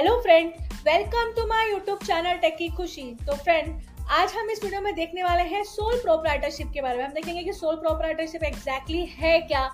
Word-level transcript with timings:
Hello 0.00 0.14
friend 0.22 0.52
welcome 0.84 1.32
to 1.36 1.44
my 1.46 1.68
YouTube 1.70 1.98
channel 2.04 2.36
tech 2.42 2.56
Khushi 2.76 3.02
तो 3.26 3.34
friend 3.36 4.06
आज 4.10 4.32
हम 4.34 4.50
इस 4.50 4.62
वीडियो 4.62 4.80
में 4.80 4.94
देखने 4.94 5.22
वाले 5.22 5.42
हैं 5.48 5.62
सोल 5.64 5.98
प्रोपराइटरशिप 6.02 6.70
के 6.74 6.80
बारे 6.82 6.98
में। 6.98 7.04
हम 7.04 7.12
देखेंगे 7.12 7.42
कि 7.44 7.52
सोल 7.52 7.76
प्रोपराइटरशिप 7.76 8.44
एग्जैक्टली 8.44 9.04
है 9.06 9.38
क्या, 9.40 9.66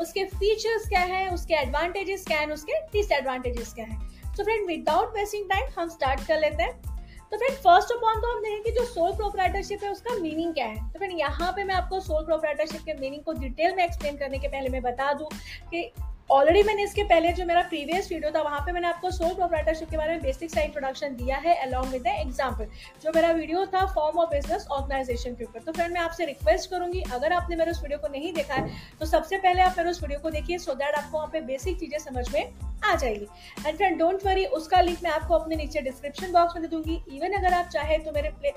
उसके 0.00 0.24
फीचर्स 0.24 0.88
क्या 0.88 1.00
है, 1.00 1.26
उसके 1.28 1.54
एडवांटेजेस 1.54 2.24
क्या 2.26 2.38
है 2.38 2.46
उसके 2.48 2.78
डिसएडवांटेजेस 2.92 3.72
क्या 3.74 3.84
है। 3.84 3.98
तो 4.36 4.44
फ्रेंड 4.44 4.66
विदाउट 4.66 5.16
वेस्टिंग 5.16 5.48
टाइम 5.50 5.66
हम 5.78 5.88
स्टार्ट 5.88 6.26
कर 6.28 6.40
लेते 6.40 6.62
हैं। 6.62 6.72
तो 7.32 7.36
फ्रेंड 7.36 7.58
फ़र्स्ट 7.58 7.92
ऑफ़ 7.92 8.04
ऑल 8.04 8.20
तो 8.20 8.32
हम 8.32 8.42
देखेंगे 8.42 8.78
जो 8.78 8.84
सोल 8.84 9.12
प्रोपराइटरशिप 9.16 9.84
है, 9.84 9.90
उसका 9.90 10.14
मीनिंग 10.20 10.54
क्या 10.54 10.66
है। 10.66 10.76
तो 10.92 10.98
फ्रेंड 10.98 11.18
यहाँ 11.18 11.52
पे 11.56 11.64
मैं 11.64 11.74
आपको 11.74 12.00
सोल 12.02 12.24
प्रोपराइटरशिप 12.24 12.84
के 12.84 12.94
मीनिंग 12.94 13.22
को 13.24 13.32
डिटेल 13.40 13.76
में 13.76 13.84
एक्सप्लेन 13.84 14.16
करने 14.16 14.38
के 14.38 14.48
पहले 14.48 14.68
मैं 14.68 14.82
बता 14.82 15.12
दूँ 15.12 15.28
कि 15.70 15.84
ऑलरेडी 16.30 16.62
मैंने 16.62 16.82
इसके 16.82 17.02
पहले 17.04 17.32
जो 17.32 17.44
मेरा 17.46 17.62
प्रीवियस 17.62 18.08
वीडियो 18.10 18.30
था, 18.30 18.42
वहाँ 18.42 18.60
पे 18.66 18.72
मैंने 18.72 18.88
आपको 18.88 19.10
सोल 19.10 19.34
प्रोपराइटरशिप 19.34 19.90
के 19.90 19.96
बारे 19.96 20.12
में 20.12 20.22
बेसिक 20.22 20.50
सा 20.50 20.60
इंट्रोडक्शन 20.60 21.16
दिया 21.16 21.36
है 21.38 21.54
अलॉन्ग 21.62 21.92
विद 21.92 22.06
एग्ज़ाम्पल 22.06 22.66
जो 23.02 23.12
मेरा 23.14 23.30
वीडियो 23.32 23.64
था 23.66 23.84
फॉर्म 23.94 24.18
ऑफ़ 24.18 24.30
बिज़नेस 24.30 24.66
ऑर्गेनाइजेशन 24.70 25.34
के 25.34 25.44
ऊपर. 25.44 25.60
तो 25.60 25.72
फ्रेंड 25.72 25.92
मैं 25.92 26.00
आपसे 26.00 26.26
रिक्वेस्ट 26.26 26.70
करूँगी, 26.70 27.02
अगर 27.12 27.32
आपने 27.32 27.56
मेरे 27.56 27.70
उस 27.70 27.82
वीडियो 27.82 27.98
को 27.98 28.08
नहीं 28.08 28.32
देखा 28.32 28.54
है 28.54 28.70
तो 29.00 29.06
सबसे 29.06 29.38
पहले 29.38 29.62
आप 29.62 29.74
मेरे 29.78 29.90
उस 29.90 30.02
वीडियो 30.02 30.20
को 30.20 30.30
देखिए 30.30 30.58
सो 30.58 30.74
दैट 30.74 30.94
आपको 30.94 31.16
वहाँ 31.16 31.30
पे 31.32 31.40
बेसिक 31.42 31.78
चीज़ें 31.80 31.98
समझ 32.00 32.28
में 32.34 32.71
आ 32.84 32.94
जाएगी। 32.94 33.26
एंड 33.66 33.76
फ्रेंड 33.76 33.98
डोंट 33.98 34.26
वरी 34.26 34.44
उसका 34.58 34.80
लिंक 34.80 34.98
मैं 35.02 35.10
आपको 35.10 35.34
अपने 35.34 35.56
नीचे 35.56 35.80
डिस्क्रिप्शन 35.80 36.32
बॉक्स 36.32 36.56
में 36.56 36.62
दे 36.62 36.68
दूँगी। 36.68 37.02
इवन 37.16 37.32
अगर 37.38 37.54
आप 37.54 37.68
चाहे 37.72 37.98
तो 37.98 38.12
मेरे 38.12 38.30
प्ले 38.40 38.52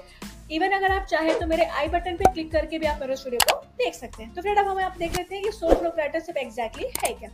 इवन 0.52 0.72
अगर 0.72 0.92
आप 0.92 1.06
चाहे 1.10 1.34
तो 1.36 1.46
मेरे 1.48 1.64
आई 1.66 1.88
बटन 1.90 2.16
पे 2.16 2.32
क्लिक 2.34 2.52
करके 2.52 2.80
भी 2.80 2.86
आप 2.86 3.00
मेरे 3.02 3.14
वीडियो 3.16 3.40
को 3.46 3.56
देख 3.78 3.94
सकते 3.94 4.24
हैं। 4.24 4.34
तो 4.34 4.42
फ्रेंड 4.42 4.60
अब 4.60 4.68
हम 4.68 4.80
आप 4.80 4.98
देख 5.00 5.16
लेते 5.18 5.36
हैं 5.36 5.44
कि 5.44 5.52
सोल 5.52 5.74
प्रोपराइटरशिप 5.76 6.38
एग्जैक्टली 6.38 6.88
है 6.98 7.14
क्या। 7.14 7.30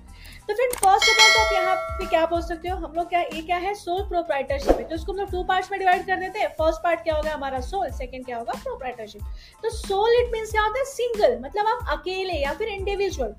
तो 0.47 0.53
फ्रेंड 0.53 0.73
फ़र्स्ट 0.75 1.09
ऑफ़ 1.09 1.21
ऑल 1.21 1.33
तो 1.33 1.41
आप 1.41 1.53
यहाँ 1.53 1.75
पे 1.97 2.05
क्या 2.05 2.25
बोल 2.25 2.41
सकते 2.41 2.69
हो? 2.69 2.77
हम 2.77 2.93
लोग 2.95 3.09
क्या, 3.09 3.21
ये 3.21 3.41
क्या 3.41 3.57
है? 3.57 3.73
सोल 3.75 4.01
प्रोपराइटरशिप 4.09 4.77
है। 4.77 4.87
तो 4.89 4.95
इसको 4.95 5.11
हम 5.11 5.19
लोग 5.19 5.31
टू 5.31 5.43
पार्ट्स 5.43 5.71
में 5.71 5.79
डिवाइड 5.79 6.05
कर 6.07 6.19
देते 6.19 6.39
हैं। 6.39 6.47
फ़र्स्ट 6.59 6.83
पार्ट 6.83 7.03
क्या 7.03 7.15
होगा? 7.15 7.33
हमारा 7.33 7.59
सोल 7.61 7.89
सेकंड 7.91 8.25
क्या 8.25 8.37
होगा? 8.37 8.53
प्रोपराइटरशिप 8.63 9.21
तो 9.63 9.69
सोल 9.71 10.21
इट 10.21 10.31
मीन 10.33 10.45
क्या 10.45 10.61
होता 10.61 10.79
है? 10.79 10.85
सिंगल 10.87 11.39
मतलब 11.43 11.67
आप 11.67 11.97
अकेले 11.99 12.41
या 12.41 12.53
फिर 12.53 12.67
इंडिविजुअल 12.69 13.33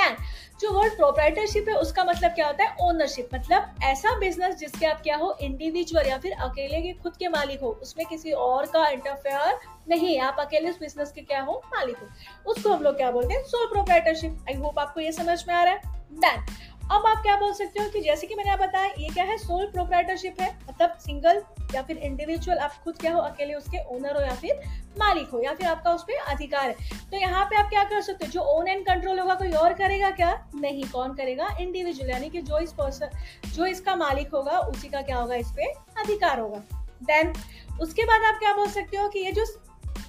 देन 0.00 0.16
जो 0.60 0.70
वर्ड 0.72 0.96
प्रोप्राइटरशिप 0.96 1.68
है, 1.68 1.74
उसका 1.74 2.04
मतलब 2.04 2.30
क्या 2.30 2.46
होता 2.46 2.64
है? 2.64 2.74
ओनरशिप 2.80 3.28
मतलब 3.34 3.74
ऐसा 3.82 4.18
बिज़नेस 4.18 4.54
जिसके 4.56 4.86
आप 4.86 5.00
क्या 5.02 5.16
हो 5.16 5.36
इंडिविजुअल 5.40 6.06
या 6.06 6.18
फिर 6.18 6.32
अकेले 6.32 6.80
के, 6.82 6.92
खुद 6.92 7.16
के 7.16 7.28
मालिक 7.28 7.60
हो, 7.60 7.68
उसमें 7.82 8.06
किसी 8.06 8.32
और 8.32 8.66
का 8.66 8.88
इंटरफेयर 8.88 9.58
नहीं 9.88 10.14
है। 10.14 10.20
आप 10.20 10.36
अकेले 10.40 10.70
उस 10.70 10.78
बिज़नेस 10.80 11.12
के 11.12 11.20
क्या 11.20 11.42
हो, 11.42 11.62
मालिक 11.74 11.96
हो। 11.98 12.52
उसको 12.52 12.70
हम 12.70 12.82
लोग 12.82 12.96
क्या 12.96 13.10
बोलते 13.10 13.34
हैं? 13.34 13.42
सोल 13.42 13.66
प्रोप्राइटरशिप 13.66 14.44
आई 14.48 14.54
होप 14.54 14.78
आपको 14.78 15.00
ये 15.00 15.12
समझ 15.12 15.44
में 15.48 15.54
आ 15.54 15.62
रहा 15.62 15.74
है। 15.74 15.80
देन 16.12 16.44
अब 16.90 17.06
आप 17.06 17.22
क्या 17.22 17.34
बोल 17.36 17.52
सकते 17.52 17.82
हो 17.82 17.88
कि 17.90 18.00
जैसे 18.00 18.26
कि 18.26 18.34
मैंने 18.34 18.50
आप 18.50 18.58
बताया, 18.58 18.90
ये 18.98 19.08
क्या 19.08 19.24
है? 19.24 19.36
सोल 19.38 19.66
प्रोपराइटरशिप 19.66 20.40
है। 20.40 20.48
मतलब 20.68 20.96
सिंगल 20.98 21.42
या 21.74 21.82
फिर 21.82 21.96
इंडिविजुअल 21.96 22.58
आप 22.58 22.78
खुद 22.84 22.98
क्या 22.98 23.12
हो, 23.14 23.20
अकेले 23.20 23.54
उसके 23.54 23.82
ओनर 23.94 24.16
हो 24.16 24.22
या 24.22 24.34
फिर 24.34 24.62
मालिक 24.98 25.28
हो 25.28 25.42
या 25.42 25.52
फिर 25.54 25.66
आपका 25.66 25.92
उस 25.92 26.02
पर 26.02 26.24
अधिकार 26.32 26.68
है। 26.68 26.88
तो 27.10 27.16
यहाँ 27.16 27.44
पे 27.44 27.56
आप 27.56 27.68
क्या 27.70 27.84
कर 27.84 28.00
सकते 28.00 28.26
हो? 28.26 28.32
जो 28.32 28.40
ओन 28.40 28.68
एंड 28.68 28.86
कंट्रोल 28.86 29.20
होगा, 29.20 29.34
कोई 29.34 29.52
और 29.52 29.72
करेगा 29.72 30.10
क्या? 30.10 30.32
नहीं, 30.54 30.84
कौन 30.84 31.14
करेगा? 31.14 31.48
इंडिविजुअल 31.60 32.10
यानी 32.10 32.30
कि 32.30 32.42
जो 32.42 32.58
इस 32.58 32.72
पर्सन 32.72 33.10
जो 33.52 33.66
इसका 33.66 33.96
मालिक 33.96 34.34
होगा, 34.34 34.58
उसी 34.58 34.88
का 34.88 35.02
क्या 35.02 35.16
होगा? 35.16 35.34
इस 35.34 35.52
पे 35.56 35.72
अधिकार 36.00 36.40
होगा। 36.40 36.62
देन 37.02 37.32
उसके 37.80 38.04
बाद 38.04 38.22
आप 38.24 38.38
क्या 38.38 38.52
बोल 38.52 38.68
सकते 38.68 38.96
हो 38.96 39.08
कि 39.08 39.18
ये 39.18 39.32
जो 39.32 39.44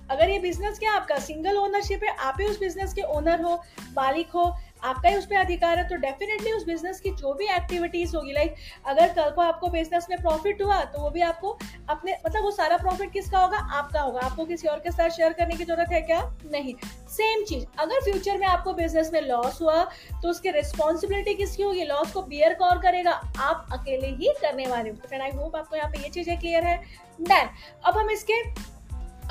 अगर 0.10 0.30
ये 0.30 0.40
बिज़नेस 0.40 0.80
क्या 0.80 0.94
आपका 0.94 1.18
सिंगल 1.20 1.58
ओनरशिप 1.58 2.04
है, 2.04 2.16
आप 2.18 2.38
ही 2.42 2.48
उस 2.48 2.60
बिज़नेस 2.60 2.94
के 2.94 3.02
ओनर 3.10 3.42
हो, 3.42 3.56
मालिक 3.98 4.32
हो, 4.32 4.56
आपका 4.84 5.10
ही 5.10 5.16
उस 5.16 5.26
पर 5.26 5.36
अधिकार 5.36 5.78
है 5.78 5.88
तो 5.88 5.96
डेफिनेटली 5.98 6.52
उस 6.52 6.66
बिज़नेस 6.66 7.00
की 7.00 7.10
जो 7.12 7.34
भी 7.34 7.46
एक्टिविटीज़ 7.48 8.16
होगी 8.16 8.34
लाइक 8.34 8.56
अगर 8.88 9.08
कल 9.14 9.30
को 9.30 9.42
आपको 9.42 9.68
बिज़नेस 9.70 10.06
में 10.10 10.22
प्रॉफिट 10.22 10.62
हुआ 10.62 10.80
तो 10.86 11.02
वो 11.02 11.10
भी 11.10 11.22
आपको 11.22 11.58
अपने 11.90 12.14
मतलब 12.26 12.44
वो 12.44 12.52
सारा 12.52 12.78
प्रॉफिट 12.78 13.12
किसका 13.14 13.40
होगा? 13.40 13.58
आपका 13.58 14.02
होगा। 14.02 14.20
आपको 14.22 14.46
किसी 14.46 14.68
और 14.68 14.80
के 14.80 14.92
साथ 14.92 15.10
शेयर 15.10 15.34
करने 15.34 15.56
की 15.56 15.66
ज़रूरत 15.66 15.92
है 15.92 16.02
क्या? 16.02 16.22
नहीं। 16.52 16.74
सेम 17.10 17.44
चीज़। 17.46 17.66
अगर 17.80 18.04
फ्यूचर 18.04 18.38
में 18.38 18.48
आपको 18.48 18.74
बिज़नेस 18.74 19.12
में 19.14 19.22
लॉस 19.22 19.62
हुआ 19.62 19.84
तो 20.14 20.30
उसकी 20.30 20.52
रिस्पॉन्सिबिलिटी 20.52 21.34
किसकी 21.36 21.64
होगी? 21.64 21.84
लॉस 21.84 22.12
को 22.12 22.22
बियर 22.24 22.54
कौन 22.56 22.82
करेगा? 22.82 23.22
आप 23.40 23.68
अकेले 23.74 24.16
ही 24.16 24.34
करने 24.42 24.68
वाले 24.68 24.90
हो। 24.90 24.96
तो 24.96 25.08
फ्रेंड 25.08 25.24
आई 25.24 25.32
होप 25.32 25.56
आपको 25.56 25.76
यहाँ 25.76 25.92
पे 25.92 26.04
ये 26.04 26.10
चीज़ें 26.10 26.38
क्लियर 26.40 26.64
है। 26.64 26.78
देन 27.22 27.50
अब 27.86 27.98
हम 27.98 28.10
इसके 28.10 28.44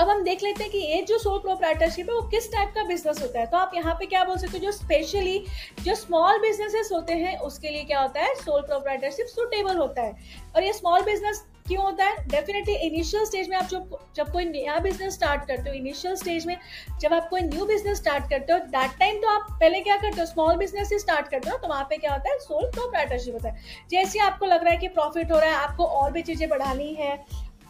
अब 0.01 0.09
हम 0.09 0.23
देख 0.25 0.43
लेते 0.43 0.63
हैं 0.63 0.73
कि 0.73 0.79
ये 0.79 1.01
जो 1.03 1.19
सोल 1.19 1.39
प्रोपराइटरशिप 1.39 2.09
है, 2.09 2.15
वो 2.15 2.23
किस 2.31 2.51
टाइप 2.53 2.73
का 2.75 2.83
बिज़नेस 2.85 3.23
होता 3.23 3.41
है? 3.41 3.47
तो 3.47 3.57
आप 3.57 3.71
यहाँ 3.75 3.95
पे 3.95 4.07
क्या 4.07 4.23
बोल 4.25 4.37
सकते 4.37 4.59
हो? 4.59 4.65
जो 4.65 4.73
स्पेशली 4.73 5.45
जो 5.85 5.95
स्मॉल 5.95 6.39
बिजनेसेस 6.41 6.91
होते 6.93 7.13
हैं, 7.15 7.37
उसके 7.41 7.69
लिए 7.69 7.85
क्या 7.85 8.01
होता 8.01 8.21
है? 8.21 8.35
सोल 8.37 8.61
प्रोपराइटरशिप 8.63 9.27
सुटेबल 9.27 9.77
होता 9.77 10.03
है। 10.03 10.17
और 10.57 10.63
ये 10.63 10.73
स्मॉल 10.73 11.03
बिज़नेस 11.05 11.45
क्यों 11.69 11.83
होता 11.83 12.05
है? 12.05 12.27
डेफिनेटली 12.29 12.75
इनिशियल 12.77 13.25
स्टेज 13.25 13.49
में 13.49 13.57
आप 13.57 13.67
जब 13.69 13.99
जब 14.17 14.31
कोई 14.33 14.45
नया 14.45 14.79
बिज़नेस 14.79 15.15
स्टार्ट 15.15 15.47
करते 15.47 15.71
हो 15.71 15.75
इनिशियल 15.77 16.15
स्टेज 16.17 16.47
में 16.47 16.57
जब 17.01 17.13
आप 17.15 17.29
कोई 17.29 17.41
न्यू 17.41 17.65
बिज़नेस 17.67 17.99
स्टार्ट 17.99 18.31
करते 18.31 18.53
हो 18.53 18.59
दैट 18.69 18.99
टाइम 19.01 19.21
तो 19.23 19.29
आप 19.29 19.47
पहले 19.51 19.81
क्या 19.81 19.97
करते 19.97 20.21
हो? 20.21 20.27
स्मॉल 20.27 20.57
बिज़नेस 20.57 20.89
से 20.89 20.99
स्टार्ट 20.99 21.29
करते 21.29 21.51
हो 21.51 21.57
तो 21.59 21.69
वहाँ 21.69 21.85
पे 21.91 21.97
क्या 21.97 22.13
होता 22.13 22.33
है? 22.33 22.39
सोल 22.39 22.71
प्रोपराइटरशिप 22.71 23.35
होता 23.35 23.49
है। 23.49 23.87
जैसे 23.91 24.19
आपको 24.21 24.47
लग 24.47 24.65
रहा 24.65 24.71
है 24.71 24.77
कि 24.77 24.89
प्रॉफिट 24.89 25.33
हो 25.33 25.39
रहा 25.39 25.51
है, 25.51 25.57
आपको 25.57 25.85
और 25.85 26.13
भी 26.13 26.23
चीज़ें 26.23 26.49
बढ़ानी 26.49 26.93
है 26.95 27.17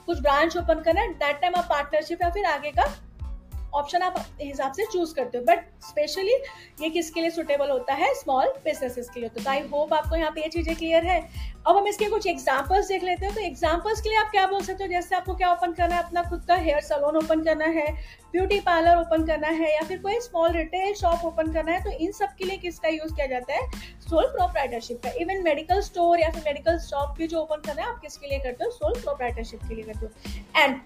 कुछ 0.08 0.20
ब्रांच 0.20 0.56
ओपन 0.56 0.80
करना 0.82 1.00
है 1.00 1.12
दैट 1.14 1.41
टाइम 1.41 1.54
आप 1.56 1.66
पार्टनरशिप 1.70 2.22
या 2.22 2.28
फिर 2.30 2.44
आगे 2.48 2.70
का 2.72 2.84
ऑप्शन 3.74 4.02
आप 4.02 4.16
हिसाब 4.40 4.72
से 4.72 4.84
चूज़ 4.92 5.14
करते 5.14 5.38
हो। 5.38 5.44
बट 5.44 5.64
स्पेशली 5.82 6.34
ये 6.80 6.88
किसके 6.90 7.20
लिए 7.20 7.30
सुटेबल 7.30 7.70
होता 7.70 7.94
है? 7.94 8.12
स्मॉल 8.14 8.52
बिजनेसेस 8.64 9.10
के 9.10 9.20
लिए। 9.20 9.28
तो 9.28 9.50
आई 9.50 9.60
होप 9.68 9.92
आपको 9.94 10.16
यहाँ 10.16 10.30
पे 10.30 10.40
ये 10.40 10.48
चीज़ें 10.48 10.74
क्लियर 10.76 11.04
है। 11.04 11.20
अब 11.66 11.76
हम 11.76 11.86
इसके 11.86 12.04
कुछ 12.04 12.26
एग्जांपल्स 12.26 12.88
देख 12.88 13.02
लेते 13.04 13.26
हैं। 13.26 13.34
तो 13.34 13.40
एग्जांपल्स 13.40 14.00
के 14.00 14.08
लिए 14.08 14.18
आप 14.18 14.30
क्या 14.30 14.46
बोल 14.46 14.62
सकते 14.62 14.84
हो? 14.84 14.90
जैसे 14.90 15.16
आपको 15.16 15.34
क्या 15.34 15.52
ओपन 15.52 15.72
करना 15.72 15.94
है? 15.94 16.02
अपना 16.02 16.22
खुद 16.22 16.44
का 16.48 16.54
हेयर 16.56 16.80
सलोन 16.80 17.16
ओपन 17.16 17.44
करना 17.44 17.64
है 17.66 17.86
ब्यूटी 18.32 18.58
पार्लर 18.60 18.96
ओपन 18.96 19.26
करना 19.26 19.48
है, 19.48 19.74
या 19.74 19.82
फिर 19.82 19.98
कोई 19.98 20.20
स्मॉल 20.20 20.52
रिटेल 20.52 20.94
शॉप 20.94 21.24
ओपन 21.24 21.52
करना 21.52 21.72
है 21.72 21.82
तो 21.84 21.90
इन 21.90 22.12
सब 22.12 22.34
के 22.38 22.44
लिए 22.44 22.56
किसका 22.58 22.88
यूज़ 22.88 23.14
किया 23.14 23.26
जाता 23.26 23.54
है? 23.54 23.70
सोल 24.00 24.26
प्रोपराइटरशिप 24.26 25.00
का। 25.04 25.10
इवन 25.20 25.42
मेडिकल 25.44 25.80
स्टोर 25.80 26.20
या 26.20 26.30
फिर 26.30 26.42
मेडिकल 26.46 26.78
शॉप 26.80 27.16
भी 27.18 27.26
जो 27.26 27.40
ओपन 27.40 27.62
करना 27.66 27.82
है, 27.82 27.88
आप 27.88 28.00
किसके 28.00 28.28
लिए 28.28 28.38
करते 28.38 28.64
हो? 28.64 28.70
सोल 28.70 29.00
प्रोपराइटरशिप 29.00 29.60
के 29.68 29.74
लिए 29.74 29.84
करते 29.84 30.06
हो। 30.06 30.62
एंड 30.62 30.80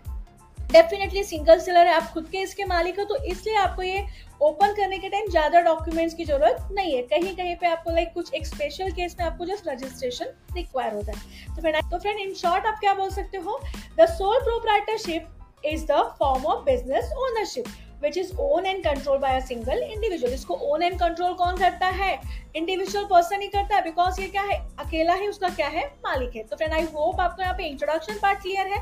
डेफिनेटली 0.73 1.23
सिंगल 1.25 1.61
सेलर 1.61 1.87
है 1.87 1.95
आप 1.95 2.11
खुद 2.13 2.29
के 2.33 2.39
इसके 2.41 2.65
मालिक 2.67 2.99
हो 2.99 3.05
तो 3.05 3.17
इसलिए 3.25 3.57
आपको 3.59 3.83
ये 3.83 4.07
ओपन 4.43 4.73
करने 4.75 4.99
के 4.99 5.09
टाइम 5.09 5.29
ज़्यादा 5.31 5.61
डॉक्यूमेंट्स 5.63 6.15
की 6.15 6.25
ज़रूरत 6.25 6.69
नहीं 6.73 6.95
है। 6.95 7.03
कहीं 7.05 7.35
कहीं 7.37 7.55
पे 7.57 7.67
आपको 7.67 7.91
लाइक 7.91 8.13
कुछ 8.15 8.33
एक 8.35 8.47
स्पेशल 8.47 8.91
केस 8.93 9.17
में 9.19 9.27
आपको 9.27 9.45
जस्ट 9.47 9.69
रजिस्ट्रेशन 9.69 10.33
रिक्वायर 10.57 10.95
होता 10.95 11.13
है। 11.13 11.55
तो 11.55 11.61
फ्रेंड 11.61 11.77
तो 11.91 11.99
फ्रेंड 11.99 12.19
इन 12.21 12.35
शॉर्ट 12.35 12.67
आप 12.67 12.79
क्या 12.81 12.95
बोल 12.95 13.11
सकते 13.11 13.39
हो? 13.39 13.61
The 14.01 14.07
sole 14.09 14.39
proprietorship 14.41 15.29
is 15.65 15.87
the 15.87 16.03
form 16.19 16.45
of 16.47 16.65
business 16.65 17.13
ownership 17.19 17.65
which 18.03 18.17
is 18.19 18.33
own 18.41 18.67
and 18.67 18.83
control 18.85 19.19
by 19.19 19.37
a 19.37 19.45
single 19.47 19.83
individual 19.83 20.33
इसको 20.35 20.55
ओन 20.55 20.83
एंड 20.83 20.99
कंट्रोल 21.01 21.35
कौन 21.35 21.57
करता 21.57 21.87
है? 21.89 22.19
इंडिविजुअल 22.57 23.05
पर्सन 23.11 23.41
ही 23.43 23.49
करता 23.49 23.77
है 23.77 23.83
बिकॉज़ 23.83 24.21
ये 24.21 24.27
क्या 24.29 24.43
है? 24.43 24.59
अकेला 24.81 25.15
ही 25.15 25.29
उसका 25.29 25.49
क्या 25.51 25.69
है? 25.69 25.85
मालिक 26.05 26.37
है। 26.37 26.43
तो 26.43 26.57
फ्रेंड 26.57 26.73
आई 26.73 26.83
होप 26.95 27.21
आपको 27.21 27.43
यहाँ 27.43 27.55
पे 27.57 27.67
इंट्रोडक्शन 27.67 28.19
पार्ट 28.23 28.43
क्लियर 28.43 28.67
है। 28.67 28.81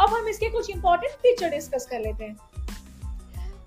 अब 0.00 0.14
हम 0.14 0.28
इसके 0.28 0.50
कुछ 0.50 0.70
इंपॉर्टेंट 0.70 1.12
फीचर 1.12 1.50
डिस्कस 1.50 1.86
कर 1.86 2.00
लेते 2.00 2.24
हैं। 2.24 2.36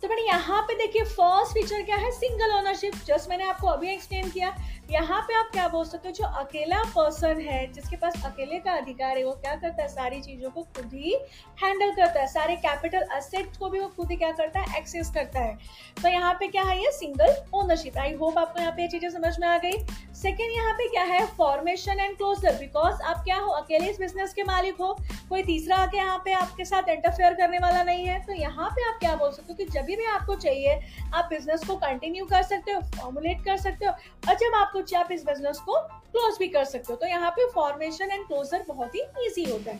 तो 0.02 0.08
मैंने 0.08 0.22
यहाँ 0.22 0.62
पे 0.62 0.76
देखिए 0.76 1.04
फ़र्स्ट 1.04 1.54
फीचर 1.54 1.82
क्या 1.82 1.96
है? 1.96 2.12
सिंगल 2.12 2.52
ओनरशिप 2.52 2.94
जस्ट 3.06 3.30
मैंने 3.30 3.44
आपको 3.44 3.68
अभी 3.68 3.92
एक्सप्लेन 3.92 4.30
किया। 4.30 4.56
यहाँ 4.92 5.22
पे 5.22 5.34
आप 5.34 5.50
क्या 5.52 5.68
बोल 5.68 5.86
सकते 5.86 6.08
हो? 6.08 6.14
जो 6.14 6.26
अकेला 6.40 6.82
पर्सन 6.96 7.40
है, 7.42 7.66
जिसके 7.74 7.96
पास 7.96 8.26
अकेले 8.26 8.60
का 8.60 8.72
अधिकार 8.72 9.18
है, 9.18 9.24
वो 9.24 9.32
क्या 9.34 9.56
करता 9.56 9.82
है? 9.82 9.88
सारी 9.88 10.22
चीज़ों 10.22 10.50
को 10.50 10.62
खुद 10.76 10.94
ही 10.94 11.16
हैंडल 11.64 11.92
करता 11.92 12.20
है। 12.20 12.28
सारे 12.28 12.56
कैपिटल 12.56 13.02
असेट्स 13.16 13.58
को 13.58 13.70
भी 13.70 13.80
वो 13.80 13.88
खुद 13.88 14.12
ही 14.12 14.18
क्या 14.18 14.32
करता 14.32 14.60
है? 14.60 14.78
एक्सेस 14.78 15.12
करता 15.16 15.40
है। 15.40 15.58
तो 16.02 16.10
यहाँ 16.10 16.34
पे 16.34 16.48
क्या 16.48 16.64
है? 16.64 16.78
ये 16.84 16.92
सिंगल 16.92 17.36
ओनरशिप 17.54 17.98
आई 17.98 18.14
होप 18.14 18.38
आपको 18.38 18.60
यहाँ 18.60 18.72
पे 18.72 18.82
ये 18.82 18.88
चीज़ें 18.88 19.10
समझ 19.10 19.40
में 19.40 19.48
आ 19.48 19.58
गई। 19.58 19.78
सेकेंड 20.14 20.52
यहाँ 20.52 20.74
पे 20.74 20.88
क्या 20.90 21.04
है? 21.04 21.26
फॉर्मेशन 21.38 22.00
एंड 22.00 22.16
क्लोजर 22.18 22.58
बिकॉज़ 22.60 23.02
आप 23.04 23.24
क्या 23.24 23.38
हो? 23.38 23.52
अकेले 23.52 23.90
इस 23.90 24.00
बिज़नेस 24.00 24.34
के 24.34 24.44
मालिक 24.44 24.82
हो। 24.82 24.94
कोई 25.30 25.44
तीसरा 25.44 25.78
आके 25.78 25.98
यहाँ 25.98 26.22
पे 26.26 26.34
आपके 26.34 26.66
साथ 26.66 26.90
इंटरफेयर 26.90 27.34
करने 27.34 27.58
वाला 27.58 27.84
नहीं 27.84 28.06
है। 28.06 28.20
तो 28.26 28.34
यहाँ 28.34 28.70
पे 28.70 28.88
आप 28.90 29.00
क्या 29.00 29.16
बोल 29.16 29.32
सकते 29.32 29.54
हो 29.54 29.58
कि 29.58 29.66
जब 29.72 29.86
भी 29.86 30.06
आपको 30.06 30.36
चाहिए, 30.36 30.80
आप 31.14 31.30
बिज़नेस 31.30 31.64
को 31.68 31.76
कंटिन्यू 31.78 32.26
कर 32.26 32.44
सकते 32.44 32.72
हो 32.72 32.82
फॉर्मुलेट 32.96 33.44
कर 33.46 33.58
सकते 33.58 33.86
हो। 33.86 33.92
और 34.30 34.36
जब 34.36 34.56
आपको 34.56 34.73
चाहिए 34.82 35.04
आप 35.06 35.12
इस 35.12 35.26
बिज़नेस 35.26 35.60
को 35.60 35.78
क्लोज 35.82 36.38
भी 36.40 36.48
कर 36.48 36.64
सकते 36.64 36.94
हो। 36.94 36.96
तो 36.96 37.08
यहाँ 37.08 37.32
पे 37.32 37.50
फॉर्मेशन 37.52 38.12
एंड 38.12 38.28
क्लोजर 38.28 38.64
बहुत 38.68 38.96
ही 38.96 39.02
ईजी 39.26 39.52
होता 39.52 39.72
है। 39.72 39.78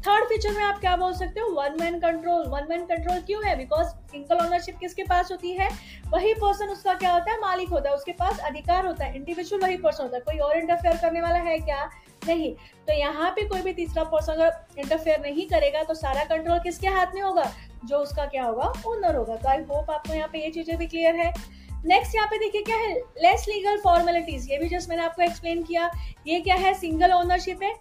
थर्ड 0.00 0.24
फीचर 0.24 0.50
में 0.50 0.62
आप 0.62 0.80
क्या 0.80 0.96
बोल 0.96 1.14
सकते 1.14 1.40
हो? 1.40 1.48
One 1.50 1.76
man 1.80 1.98
control 2.00 2.46
one 2.46 2.66
man 2.70 2.84
control 2.84 3.20
क्यों 3.20 3.44
है? 3.44 3.56
बिकॉज़ 3.56 3.86
सिंगल 3.86 4.46
ओनरशिप 4.46 4.78
किसके 4.78 5.02
पास 5.02 5.32
होती 5.32 5.52
है? 5.52 5.68
वही 6.08 6.34
पर्सन 6.34 6.68
उसका 6.68 6.94
क्या 6.94 7.12
होता 7.12 7.32
है? 7.32 7.40
मालिक 7.40 7.68
होता 7.68 7.90
है। 7.90 7.96
उसके 7.96 8.12
पास 8.12 8.38
अधिकार 8.38 8.86
होता 8.86 9.04
है। 9.04 9.16
इंडिविजुअल 9.16 9.62
वही 9.62 9.76
पर्सन 9.76 10.02
होता 10.02 10.16
है। 10.16 10.22
कोई 10.22 10.38
और 10.38 10.58
इंटरफेयर 10.58 10.96
करने 10.96 11.20
वाला 11.20 11.38
है 11.38 11.58
क्या? 11.58 11.90
नहीं। 12.26 12.54
तो 12.86 12.92
यहाँ 12.92 13.30
पे 13.30 13.48
कोई 13.48 13.62
भी 13.62 13.72
तीसरा 13.72 14.04
पर्सन 14.04 14.32
अगर 14.32 14.52
इंटरफेयर 14.78 15.20
नहीं 15.20 15.46
करेगा 15.46 15.82
तो 15.82 15.94
सारा 15.94 16.24
कंट्रोल 16.24 16.58
किसके 16.58 16.86
हाथ 16.86 17.06
में 17.14 17.22
होगा? 17.22 17.52
जो 17.84 17.98
उसका 17.98 18.26
क्या 18.26 18.44
होगा? 18.44 18.72
ओनर 18.86 19.16
होगा। 19.16 19.36
तो 19.36 19.48
आई 19.48 19.58
होप 19.58 19.90
आपको 19.90 20.14
यहाँ 20.14 20.28
पे 20.28 20.38
ये 20.38 20.50
चीज़ें 20.50 20.76
भी 20.78 20.86
क्लियर 20.86 21.16
है। 21.16 21.55
नेक्स्ट 21.86 22.14
यहाँ 22.14 22.26
पे 22.28 22.38
देखिए 22.38 22.62
क्या 22.62 22.76
है 22.76 22.94
लेस 23.18 23.44
लीगल 23.48 23.76
फॉर्मेलिटीज 23.80 24.50
ये 24.50 24.58
भी 24.58 24.68
जस्ट 24.68 24.88
मैंने 24.88 25.02
आपको 25.02 25.22
एक्सप्लेन 25.22 25.62
किया, 25.62 25.90
ये 26.26 26.40
क्या 26.40 26.54
है 26.56 26.72
सिंगल 26.74 27.12
ओनरशिप 27.12 27.62
है 27.62 27.74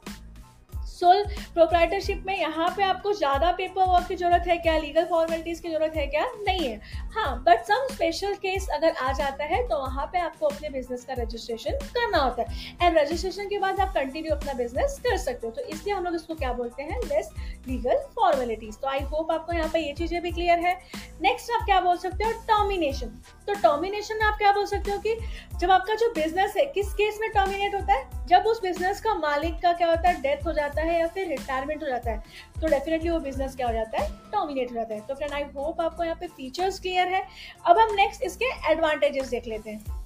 सोल 0.95 1.23
प्रोप्राइटरशिप 1.53 2.23
में 2.27 2.37
यहाँ 2.39 2.67
पे 2.77 2.83
आपको 2.83 3.13
ज़्यादा 3.13 3.51
पेपर 3.53 3.85
वर्क 3.85 4.07
की 4.07 4.15
ज़रूरत 4.15 4.43
है 4.47 4.57
क्या? 4.57 4.77
लीगल 4.77 5.05
फॉर्मेलिटीज़ 5.05 5.61
की 5.61 5.69
ज़रूरत 5.69 5.93
है 5.95 6.05
क्या? 6.07 6.25
नहीं 6.39 6.67
है। 6.67 6.79
हाँ 7.15 7.43
बट 7.43 7.63
सम 7.65 7.87
स्पेशल 7.93 8.33
केस 8.37 8.67
अगर 8.73 8.91
आ 8.91 9.11
जाता 9.13 9.43
है 9.45 9.61
तो 9.67 9.79
वहाँ 9.79 10.05
पे 10.13 10.19
आपको 10.19 10.45
अपने 10.45 10.69
बिज़नेस 10.69 11.05
का 11.05 11.13
रजिस्ट्रेशन 11.19 11.77
करना 11.89 12.17
होता 12.17 12.43
है। 12.43 12.77
एंड 12.81 12.97
रजिस्ट्रेशन 12.97 13.47
के 13.49 13.59
बाद 13.59 13.79
आप 13.79 13.93
कंटिन्यू 13.95 14.35
अपना 14.35 14.53
बिज़नेस 14.53 14.99
कर 15.03 15.17
सकते 15.17 15.47
हो। 15.47 15.53
तो 15.53 15.61
इसलिए 15.63 15.95
हम 15.95 16.03
लोग 16.03 16.15
इसको 16.15 16.35
क्या 16.35 16.53
बोलते 16.53 16.83
हैं? 16.83 16.99
लेस 17.03 17.29
लीगल 17.67 17.97
फॉर्मेलिटीज 18.15 18.79
तो 18.81 18.87
आई 18.87 18.99
होप 19.05 19.31
आपको 19.31 19.53
यहाँ 19.53 19.69
पे 19.69 19.79
ये 19.79 19.93
चीज़ें 19.93 20.21
भी 20.21 20.31
क्लियर 20.31 20.59
है। 20.59 20.73
नेक्स्ट 21.21 21.51
आप 21.51 21.65
क्या 21.65 21.79
बोल 21.81 21.97
सकते 21.97 22.23
हो? 22.23 22.31
टर्मिनेशन 22.47 23.07
तो 23.47 23.53
टर्मिनेशन 23.55 24.21
आप 24.23 24.37
क्या 24.37 24.51
बोल 24.51 24.65
सकते 24.65 24.91
हो 24.91 24.97
कि 24.99 25.17
जब 25.59 25.71
आपका 25.71 25.95
जो 25.95 26.09
बिज़नेस 26.13 26.53
है, 26.57 26.65
किस 26.67 26.93
केस 26.93 27.17
में 27.21 27.29
टर्मिनेट 27.31 27.75
होता 27.75 27.93
है? 27.93 28.25
जब 28.27 28.45
उस 28.47 28.61
बिज़नेस 28.61 29.01
का 29.01 29.13
मालिक 29.15 29.61
का 29.61 29.71
क्या 29.73 29.89
होता 29.89 30.09
है? 30.09 30.21
डेथ 30.21 30.45
हो 30.45 30.53
जाता 30.53 30.81
है। 30.81 30.84
या 30.91 31.07
फिर 31.07 31.27
रिटायरमेंट 31.27 31.83
हो 31.83 31.87
जाता 31.87 32.11
है 32.11 32.23
तो 32.61 32.67
डेफिनेटली 32.67 33.09
वो 33.09 33.19
बिज़नेस 33.19 33.55
क्या 33.55 33.67
हो 33.67 33.73
जाता 33.73 34.01
है? 34.01 34.09
टर्मिनेट 34.31 34.71
हो 34.71 34.75
जाता 34.75 34.93
है। 34.93 34.99
तो 35.01 35.15
फ्रेंड 35.15 35.33
आई 35.33 35.43
होप 35.55 35.81
आपको 35.81 36.03
यहाँ 36.03 36.17
पे 36.19 36.27
फीचर्स 36.27 36.79
क्लियर 36.79 37.07
है। 37.07 37.23
अब 37.65 37.79
हम 37.79 37.93
नेक्स्ट 37.95 38.23
इसके 38.23 38.45
एडवांटेजेस 38.71 39.29
देख 39.29 39.47
लेते 39.47 39.69
हैं। 39.69 40.03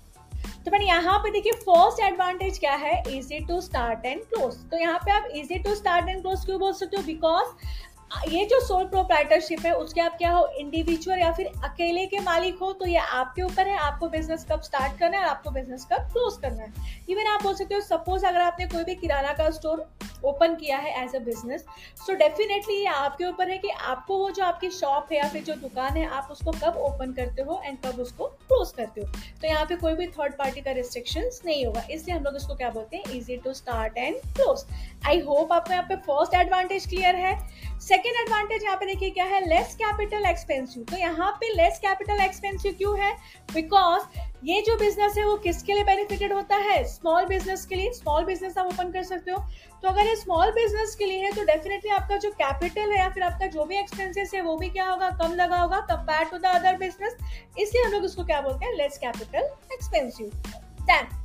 तो 0.65 0.71
मैंने 0.71 0.85
यहाँ 0.85 1.17
पे 1.19 1.29
देखिए 1.31 1.51
फ़र्स्ट 1.59 1.99
एडवांटेज 2.03 2.57
क्या 2.59 2.73
है? 2.75 3.01
Easy 3.09 3.39
to 3.47 3.59
start 3.61 4.05
and 4.05 4.21
close 4.23 4.55
तो 4.71 4.77
यहाँ 4.77 4.99
पे 4.99 5.11
आप 5.11 5.27
easy 5.35 5.59
to 5.59 5.75
start 5.75 6.09
and 6.09 6.21
close 6.21 6.45
क्यों 6.45 6.59
बोल 6.59 6.73
सकते 6.73 6.97
हो? 6.97 7.03
बिकॉज़ 7.03 7.47
ये 8.27 8.45
जो 8.45 8.59
सोल 8.59 8.85
प्रोप्राइटरशिप 8.85 9.59
है, 9.65 9.71
उसके 9.73 10.01
आप 10.01 10.17
क्या 10.17 10.31
हो 10.31 10.45
इंडिविजुअल 10.59 11.19
या 11.19 11.31
फिर 11.31 11.47
अकेले 11.63 12.05
के 12.07 12.19
मालिक 12.19 12.57
हो 12.61 12.71
तो 12.73 12.85
ये 12.87 12.97
आपके 12.97 13.41
ऊपर 13.41 13.67
है, 13.67 13.77
आपको 13.77 14.07
बिज़नेस 14.09 14.45
कब 14.51 14.61
स्टार्ट 14.61 14.97
करना 14.99 15.17
है 15.17 15.23
और 15.23 15.29
आपको 15.29 15.51
बिज़नेस 15.51 15.85
कब 15.91 16.09
क्लोज 16.13 16.37
करना 16.41 16.63
है। 16.63 17.03
इवन 17.09 17.27
आप 17.27 17.43
बोल 17.43 17.55
सकते 17.55 17.75
हो 17.75 17.81
सपोज़ 17.81 18.25
अगर 18.25 18.41
आपने 18.41 18.65
कोई 18.67 18.83
भी 18.83 18.95
किराना 18.95 19.33
का 19.33 19.49
स्टोर 19.51 19.87
ओपन 20.25 20.55
किया 20.55 20.77
है 20.77 21.03
as 21.03 21.15
a 21.15 21.19
business 21.19 21.65
so 21.97 22.13
definitely 22.15 22.75
ये 22.75 22.85
आपके 22.87 23.25
ऊपर 23.25 23.49
है 23.49 23.57
कि 23.57 23.69
आपको 23.69 24.17
वो 24.17 24.29
जो 24.29 24.43
आपकी 24.43 24.69
शॉप 24.71 25.11
है 25.11 25.17
या 25.17 25.27
फिर 25.29 25.43
जो 25.43 25.53
दुकान 25.57 25.97
है, 25.97 26.07
आप 26.07 26.27
उसको 26.31 26.51
कब 26.53 26.77
ओपन 26.79 27.13
करते 27.13 27.41
हो 27.41 27.61
एंड 27.65 27.77
कब 27.85 27.99
उसको 28.01 28.25
क्लोज 28.25 28.71
करते 28.77 29.01
हो। 29.01 29.07
तो 29.41 29.47
यहाँ 29.47 29.65
पे 29.65 29.75
कोई 29.75 29.93
भी 29.93 30.07
थर्ड 30.09 30.33
पार्टी 30.37 30.61
का 30.61 30.71
रिस्ट्रिक्शन 30.71 31.29
नहीं 31.45 31.65
होगा, 31.65 31.81
इसलिए 31.81 32.15
हम 32.15 32.23
लोग 32.23 32.35
इसको 32.35 32.55
क्या 32.55 32.69
बोलते 32.69 32.97
हैं 32.97 33.17
easy 33.17 33.37
to 33.37 33.53
start 33.53 33.97
and 33.97 34.15
close 34.35 34.65
I 35.07 35.19
hope 35.21 35.53
आपको 35.53 35.73
यहाँ 35.73 35.85
पे 35.89 35.95
फ़र्स्ट 35.97 36.33
एडवांटेज 36.35 36.87
क्लियर 36.87 37.15
है। 37.15 37.37
सेकेंड 37.99 38.15
एडवांटेज 38.17 38.63
यहाँ 38.63 38.75
पे 38.77 38.85
देखिए 38.85 39.09
क्या 39.09 39.23
है? 39.25 39.39
लेस 39.47 39.73
कैपिटल 39.75 40.25
एक्सपेंसिव 40.25 40.83
तो 40.91 40.97
यहाँ 40.97 41.31
पे 41.39 41.47
लेस 41.53 41.79
कैपिटल 41.79 42.21
एक्सपेंसिव 42.23 42.73
क्यों 42.77 42.99
है? 42.99 43.11
बिकॉज़ 43.53 44.03
ये 44.43 44.61
जो 44.67 44.75
बिज़नेस 44.77 45.17
है, 45.17 45.25
वो 45.25 45.35
किसके 45.37 45.73
लिए 45.73 45.83
बेनिफिटेड 45.83 46.33
होता 46.33 46.55
है? 46.57 46.83
स्मॉल 46.87 47.25
बिज़नेस 47.25 47.65
के 47.65 47.75
लिए. 47.75 47.91
स्मॉल 47.93 48.25
बिज़नेस 48.25 48.57
आप 48.57 48.67
ओपन 48.67 48.91
कर 48.91 49.03
सकते 49.03 49.31
हो. 49.31 49.43
तो 49.83 49.87
अगर 49.89 50.07
ये 50.07 50.15
स्मॉल 50.15 50.51
बिज़नेस 50.51 50.95
के 50.95 51.05
लिए 51.05 51.23
है 51.23 51.31
तो 51.31 51.43
डेफिनेटली 51.45 51.91
आपका 51.91 52.17
जो 52.17 52.29
कैपिटल 52.33 52.91
है 52.91 52.99
या 52.99 53.09
फिर 53.09 53.23
आपका 53.23 53.47
जो 53.47 53.65
भी 53.65 53.79
एक्सपेंसेस 53.79 54.33
है, 54.33 54.41
वो 54.41 54.55
भी 54.57 54.69
क्या 54.69 54.89
होगा? 54.89 55.09
कम 55.21 55.35
लगा 55.35 55.57
होगा 55.57 55.79
compare 55.91 56.29
to 56.31 56.37
the 56.37 56.55
other 56.55 56.77
business 56.77 57.17
इसलिए 57.59 57.83
हम 57.83 57.91
लोग 57.91 58.05
इसको 58.05 58.25
क्या 58.25 58.41
बोलते 58.41 58.65
हैं? 58.65 58.75
Less 58.75 58.97
capital 58.97 59.49
expensive 59.73 60.31
then 60.83 61.17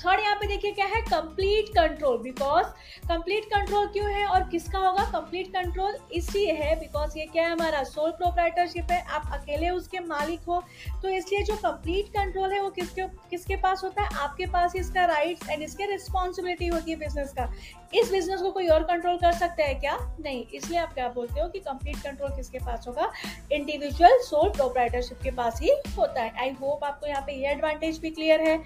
third 0.00 0.20
यहाँ 0.20 0.36
पे 0.36 0.46
देखिए 0.46 0.72
क्या 0.72 0.84
है? 0.86 1.00
Complete 1.02 1.68
control 1.70 2.16
because 2.18 2.66
complete 3.08 3.44
control 3.46 3.86
क्यों 3.88 4.10
है 4.12 4.26
और 4.26 4.42
किसका 4.50 4.78
होगा? 4.78 5.04
कंप्लीट 5.12 5.48
कंट्रोल 5.48 5.96
इसलिए 6.12 6.52
है 6.52 6.78
बिकॉज़ 6.80 7.18
ये 7.18 7.26
क्या 7.26 7.42
है? 7.42 7.50
हमारा 7.50 7.82
सोल 7.84 8.10
प्रोप्राइटरशिप 8.12 8.90
है। 8.90 9.00
आप 9.08 9.30
अकेले 9.32 9.70
उसके 9.70 10.00
मालिक 10.00 10.40
हो 10.48 10.62
तो 11.02 11.08
इसलिए 11.08 11.42
जो 11.42 11.56
कंप्लीट 11.58 12.08
कंट्रोल 12.10 12.52
है 12.52 12.60
वो 12.62 12.70
किसके 12.70 13.06
किसके 13.30 13.56
पास 13.58 13.84
होता 13.84 14.02
है? 14.02 14.08
आपके 14.18 14.46
पास 14.48 14.76
इसका 14.76 15.04
राइट्स 15.06 15.48
एंड 15.50 15.62
इसके 15.62 15.90
रिस्पॉन्सिबिलिटी 15.90 16.66
होती 16.68 16.90
है 16.90 16.98
बिज़नेस 16.98 17.32
का। 17.32 17.52
इस 17.92 18.10
बिज़नेस 18.12 18.40
को 18.40 18.50
कोई 18.50 18.66
और 18.68 18.82
कंट्रोल 18.84 19.16
कर 19.18 19.32
सकता 19.32 19.64
है 19.64 19.74
क्या? 19.74 19.96
नहीं, 20.20 20.44
इसलिए 20.54 20.78
आप 20.78 20.92
क्या 20.94 21.08
बोलते 21.08 21.40
हो 21.40 21.48
कि 21.48 21.58
कंप्लीट 21.60 21.96
कंट्रोल 21.96 22.30
किसके 22.36 22.58
पास 22.58 22.84
होगा? 22.88 23.10
इंडिविजुअल 23.52 24.18
सोल 24.24 24.50
प्रोप्राइटरशिप 24.50 25.18
के 25.22 25.30
पास 25.32 25.60
ही 25.62 25.70
होता 25.96 26.22
है। 26.22 26.32
आई 26.40 26.50
होप 26.60 26.84
आपको 26.84 27.06
यहाँ 27.06 27.22
पे 27.22 27.32
ये 27.34 27.50
एडवांटेज 27.50 27.98
भी 27.98 28.10
क्लियर 28.10 28.40
है। 28.40 28.56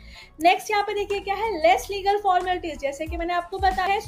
नेक्स्ट 0.42 0.70
यहाँ 0.70 0.82
पे 0.82 0.94
देखिए 0.94 1.20
क्या 1.20 1.34
है? 1.34 1.50
लेस 1.62 1.88
लीगल 1.90 2.20
फॉर्मेलिटीज 2.22 2.78
जैसे 2.80 3.06
कि 3.06 3.16
मैंने 3.16 3.34
आपको 3.34 3.58
बताया 3.60 4.00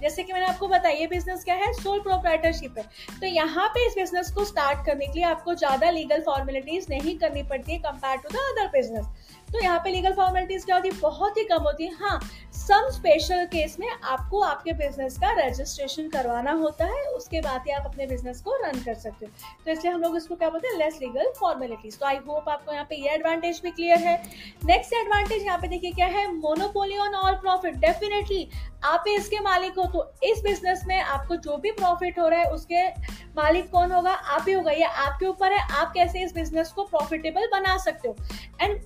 जैसे 0.00 0.22
कि 0.22 0.32
मैंने 0.32 0.46
आपको 0.46 0.66
बताया, 0.68 0.96
ये 0.96 1.06
बिज़नेस 1.06 1.42
क्या 1.44 1.54
है? 1.54 1.72
सोल 1.74 1.98
प्रोप्राइटरशिप 2.00 2.78
है। 2.78 2.84
तो 3.20 3.26
यहाँ 3.26 3.66
पे 3.68 3.86
इस 3.86 3.94
बिज़नेस 3.94 4.30
को 4.34 4.44
स्टार्ट 4.44 4.84
करने 4.86 5.06
के 5.06 5.12
लिए 5.12 5.24
आपको 5.24 5.54
ज़्यादा 5.54 5.90
लीगल 5.90 6.20
फॉर्मेलिटीज 6.22 6.86
नहीं 6.90 7.16
करनी 7.18 7.42
पड़ती 7.42 7.72
है 7.72 7.78
compare 7.80 8.16
to 8.18 8.28
the 8.28 8.40
other 8.50 8.70
business 8.72 9.06
तो 9.52 9.62
यहाँ 9.62 9.78
पे 9.84 9.90
लीगल 9.90 10.12
फॉर्मेलिटीज 10.14 10.64
क्या 10.64 10.76
होती 10.76 10.88
है? 10.88 11.00
बहुत 11.00 11.36
ही 11.36 11.44
कम 11.44 11.62
होती 11.62 11.86
है। 11.86 11.94
हाँ 12.00 12.20
सम 12.52 12.88
स्पेशल 12.90 13.44
केस 13.46 13.76
में 13.80 13.88
आपको 13.88 14.40
आपके 14.40 14.72
बिज़नेस 14.72 15.16
का 15.18 15.30
रजिस्ट्रेशन 15.38 16.08
करवाना 16.08 16.52
होता 16.52 16.84
है। 16.86 17.04
उसके 17.06 17.40
बाद 17.40 17.62
ही 17.66 17.72
आप 17.72 17.86
अपने 17.86 18.06
बिज़नेस 18.06 18.40
को 18.40 18.54
रन 18.56 18.80
कर 18.84 18.94
सकते 18.94 19.26
हो। 19.26 19.32
तो 19.64 19.70
इसलिए 19.70 19.92
हम 19.92 20.00
लोग 20.00 20.16
इसको 20.16 20.34
क्या 20.34 20.50
बोलते 20.50 20.68
हैं? 20.68 20.76
लेस 20.78 20.98
लीगल 21.02 21.32
फॉर्मेलिटीज 21.40 21.98
तो 21.98 22.06
आई 22.06 22.16
होप 22.28 22.48
आपको 22.48 22.72
यहाँ 22.72 22.84
पे 22.90 22.96
ये 22.96 23.14
एडवांटेज 23.14 23.60
भी 23.64 23.70
क्लियर 23.70 23.98
है। 23.98 24.16
नेक्स्ट 24.64 24.92
एडवांटेज 24.94 25.44
यहाँ 25.44 25.58
पे 25.58 25.68
देखिए 25.68 25.92
क्या 25.92 26.06
है? 26.08 26.26
Monopoly 26.34 26.98
on 26.98 27.14
all 27.14 27.34
profit 27.36 27.74
definitely 27.76 28.48
आप 28.84 29.04
ही 29.08 29.14
इसके 29.16 29.40
मालिक 29.40 29.78
हो 29.78 29.84
तो 29.86 30.10
इस 30.24 30.42
बिज़नेस 30.42 30.84
में 30.86 31.00
आपको 31.00 31.36
जो 31.38 31.56
भी 31.56 31.70
प्रॉफिट 31.72 32.18
हो 32.18 32.28
रहा 32.28 32.40
है, 32.40 32.50
उसके 32.50 32.88
मालिक 33.36 33.70
कौन 33.70 33.92
होगा? 33.92 34.12
आप 34.12 34.44
ही 34.48 34.52
होगा। 34.52 34.70
ये 34.72 34.84
आपके 34.84 35.26
ऊपर 35.26 35.52
है। 35.52 35.60
आप 35.72 35.92
कैसे 35.94 36.22
इस 36.24 36.34
बिज़नेस 36.34 36.72
को 36.72 36.84
प्रॉफिटेबल 36.84 37.46
बना 37.52 37.76
सकते 37.78 38.08
हो? 38.08 38.16
एंड 38.60 38.80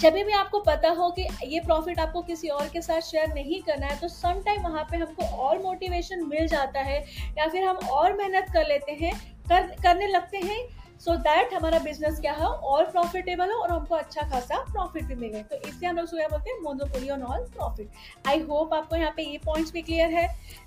जब 0.00 0.12
भी 0.12 0.32
आपको 0.32 0.58
पता 0.60 0.90
हो 0.90 1.08
कि 1.10 1.26
ये 1.44 1.60
प्रॉफिट 1.60 2.00
आपको 2.00 2.20
किसी 2.22 2.48
और 2.48 2.68
के 2.68 2.80
साथ 2.82 3.00
शेयर 3.00 3.32
नहीं 3.34 3.60
करना 3.62 3.86
है 3.86 3.98
तो 4.00 4.08
सम 4.08 4.42
टाइम 4.46 4.62
वहाँ 4.62 4.84
पे 4.90 4.96
हमको 4.96 5.24
और 5.36 5.58
मोटिवेशन 5.62 6.22
मिल 6.26 6.46
जाता 6.48 6.80
है 6.80 6.98
या 7.38 7.48
फिर 7.48 7.64
हम 7.64 7.76
और 7.76 8.12
मेहनत 8.12 8.46
कर 8.52 8.66
लेते 8.66 8.92
हैं, 8.92 9.12
कर, 9.48 9.66
करने 9.82 10.06
लगते 10.06 10.38
हैं 10.38 10.77
सो 11.00 11.10
so 11.10 11.18
दैट 11.18 11.52
हमारा 11.54 11.78
बिज़नेस 11.78 12.18
क्या 12.20 12.32
हो? 12.34 12.46
और 12.46 12.84
प्रॉफिटेबल 12.84 13.50
हो 13.52 13.58
और 13.58 13.70
हमको 13.70 13.94
अच्छा 13.94 14.22
खासा 14.30 14.58
प्रॉफिट 14.62 15.04
भी 15.04 15.14
मिले। 15.14 15.42
तो 15.42 15.56
इसलिए 15.58 15.88
हम 15.90 15.96
लोग 15.96 16.08
क्या 16.08 16.28
बोलते 16.28 16.50
हैं 16.50 16.60
monopoly 16.60 17.10
on 17.10 17.22
all 17.22 17.44
profit 17.48 18.26
I 18.28 18.40
hope 18.40 18.74
आपको 18.74 18.96
यहाँ 18.96 19.12
पे 19.16 19.22
ये 19.22 19.38
पॉइंट्स 19.44 19.72
भी 19.72 19.82
क्लियर 19.82 20.10
है। 20.10 20.26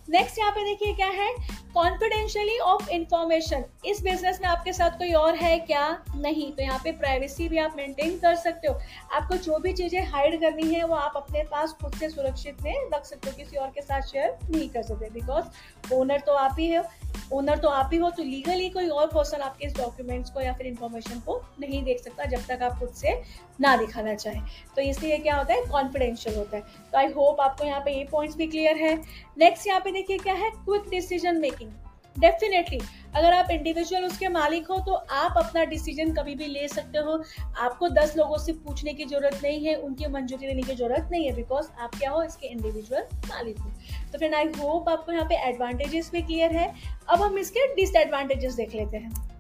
नेक्स्ट 0.10 0.40
यहाँ 0.40 0.52
पे 0.52 0.64
देखिए 0.64 0.94
क्या 0.94 1.08
है? 1.08 1.30
कॉन्फिडेंशियली 1.74 2.58
ऑफ़ 2.60 2.90
इंफॉर्मेशन 2.90 3.64
इस 3.86 4.02
बिज़नेस 4.04 4.40
में 4.42 4.48
आपके 4.50 4.74
साथ 4.74 4.98
कोई 4.98 5.12
और 5.14 5.36
है 5.36 5.58
क्या? 5.60 5.84
नहीं। 6.16 6.52
तो 6.52 6.64
यहाँ 6.64 6.80
पे 6.84 6.92
प्राइवेसी 6.92 7.48
भी 7.50 7.58
आप 7.58 7.74
मेंटेन 7.78 8.18
कर 8.20 8.36
सकते 8.36 8.68
हो। 8.68 8.80
आपको 9.14 9.38
जो 9.38 9.58
भी 9.60 9.74
चीज़ें 9.74 10.02
हाइड 10.08 10.40
करनी 10.42 10.74
है, 10.74 10.84
वो 10.84 10.96
आप 10.96 11.14
अपने 11.16 11.44
पास 11.44 11.74
खुद 11.82 11.94
से 11.94 12.10
सुरक्षित 12.10 12.64
में 12.64 12.90
रख 12.94 13.06
सकते 13.06 13.30
हो। 13.30 13.36
किसी 13.38 13.58
और 13.58 13.68
के 13.68 13.82
साथ 13.82 14.02
शेयर 14.02 14.38
नहीं 14.50 14.70
कर 14.70 14.84
सकते। 14.84 15.10
बिकॉज़ 15.10 15.94
ओनर 15.94 16.20
तो 16.20 16.34
आप 16.34 16.56
ही 16.60 16.74
हो। 16.74 16.84
ओनर 17.34 17.58
तो 17.58 17.68
आप 17.70 17.90
ही 17.94 18.00
हो। 18.00 18.10
तो 18.10 18.24
लीगली 18.24 18.70
कोई 18.70 18.88
और 18.90 19.08
पर्सन 19.08 19.42
आपके 19.42 19.66
इस 19.66 19.74
डॉक्यूमेंट्स 20.22 20.32
को 20.32 20.42
या 20.42 20.54
फिर 20.54 20.68
इंफॉर्मेशन 20.68 21.20
को 21.20 21.42
नहीं 21.60 21.84
देख 21.84 22.00
सकता 22.00 22.26
जब 22.26 22.46
तक 22.48 22.64
आप 22.64 22.80
खुद 22.80 22.90
से 22.96 23.22
ना 23.62 23.76
दिखाना 23.78 24.16
चाहें। 24.16 24.42
तो 24.76 24.82
इसलिए 24.82 25.18
क्या 25.20 25.36
होता 25.36 25.54
है? 25.54 25.66
कॉन्फिडेंशियल 25.68 26.36
होता 26.38 26.58
है। 26.58 26.64
तो 26.92 26.98
आई 26.98 27.12
होप 27.12 27.42
आपको 27.42 27.66
यहाँ 27.66 27.82
पे 27.82 27.98
ये 27.98 28.08
पॉइंट्स 28.12 28.38
भी 28.38 28.48
क्लियर 28.48 28.78
है। 28.78 28.96
नेक्स्ट 29.38 29.68
यहाँ 29.68 29.80
पे 29.82 29.92
देखिए 29.92 30.18
क्या 30.20 30.34
है? 30.36 30.50
क्विक 30.50 30.90
डिसीज़न 30.90 31.42
मेकिंग 31.42 31.72
डेफिनेटली 32.16 32.80
अगर 33.16 33.34
आप 33.34 33.50
इंडिविजुअल 33.52 34.06
उसके 34.06 34.28
मालिक 34.30 34.68
हो 34.68 34.78
तो 34.86 34.94
आप 34.94 35.38
अपना 35.38 35.64
डिसीज़न 35.66 36.14
कभी 36.14 36.36
भी 36.36 36.48
ले 36.48 36.68
सकते 36.68 36.98
हो। 36.98 37.16
आपको 37.58 37.90
दस 37.90 38.16
लोगों 38.18 38.38
से 38.38 38.54
पूछने 38.56 38.94
की 38.94 39.06
ज़रूरत 39.06 39.40
नहीं 39.44 39.66
है, 39.66 39.76
उनकी 39.78 40.08
मंजूरी 40.08 40.48
लेने 40.48 40.62
की 40.62 40.76
ज़रूरत 40.76 41.08
नहीं 41.12 41.26
है 41.26 41.34
बिकॉज़ 41.36 41.68
आप 41.80 41.96
क्या 41.96 42.12
हो? 42.12 42.24
इसके 42.24 42.48
इंडिविजुअल 42.48 43.04
मालिक 43.28 43.60
हो। 43.60 43.70
तो 44.12 44.18
फ्रेंड 44.18 44.36
आई 44.36 44.52
होप 44.60 44.90
आपको 44.90 45.12
यहाँ 45.12 45.26
पे 45.26 45.36
एडवांटेजेस 45.50 46.12
भी 46.12 46.22
क्लियर 46.22 46.56
है। 46.58 46.74
अब 47.10 47.22
हम 47.22 47.38
इसके 47.38 47.74
डिसएडवांटेजेस 47.76 48.54
देख 48.56 48.76
लेते 48.76 48.98
हैं। 48.98 49.31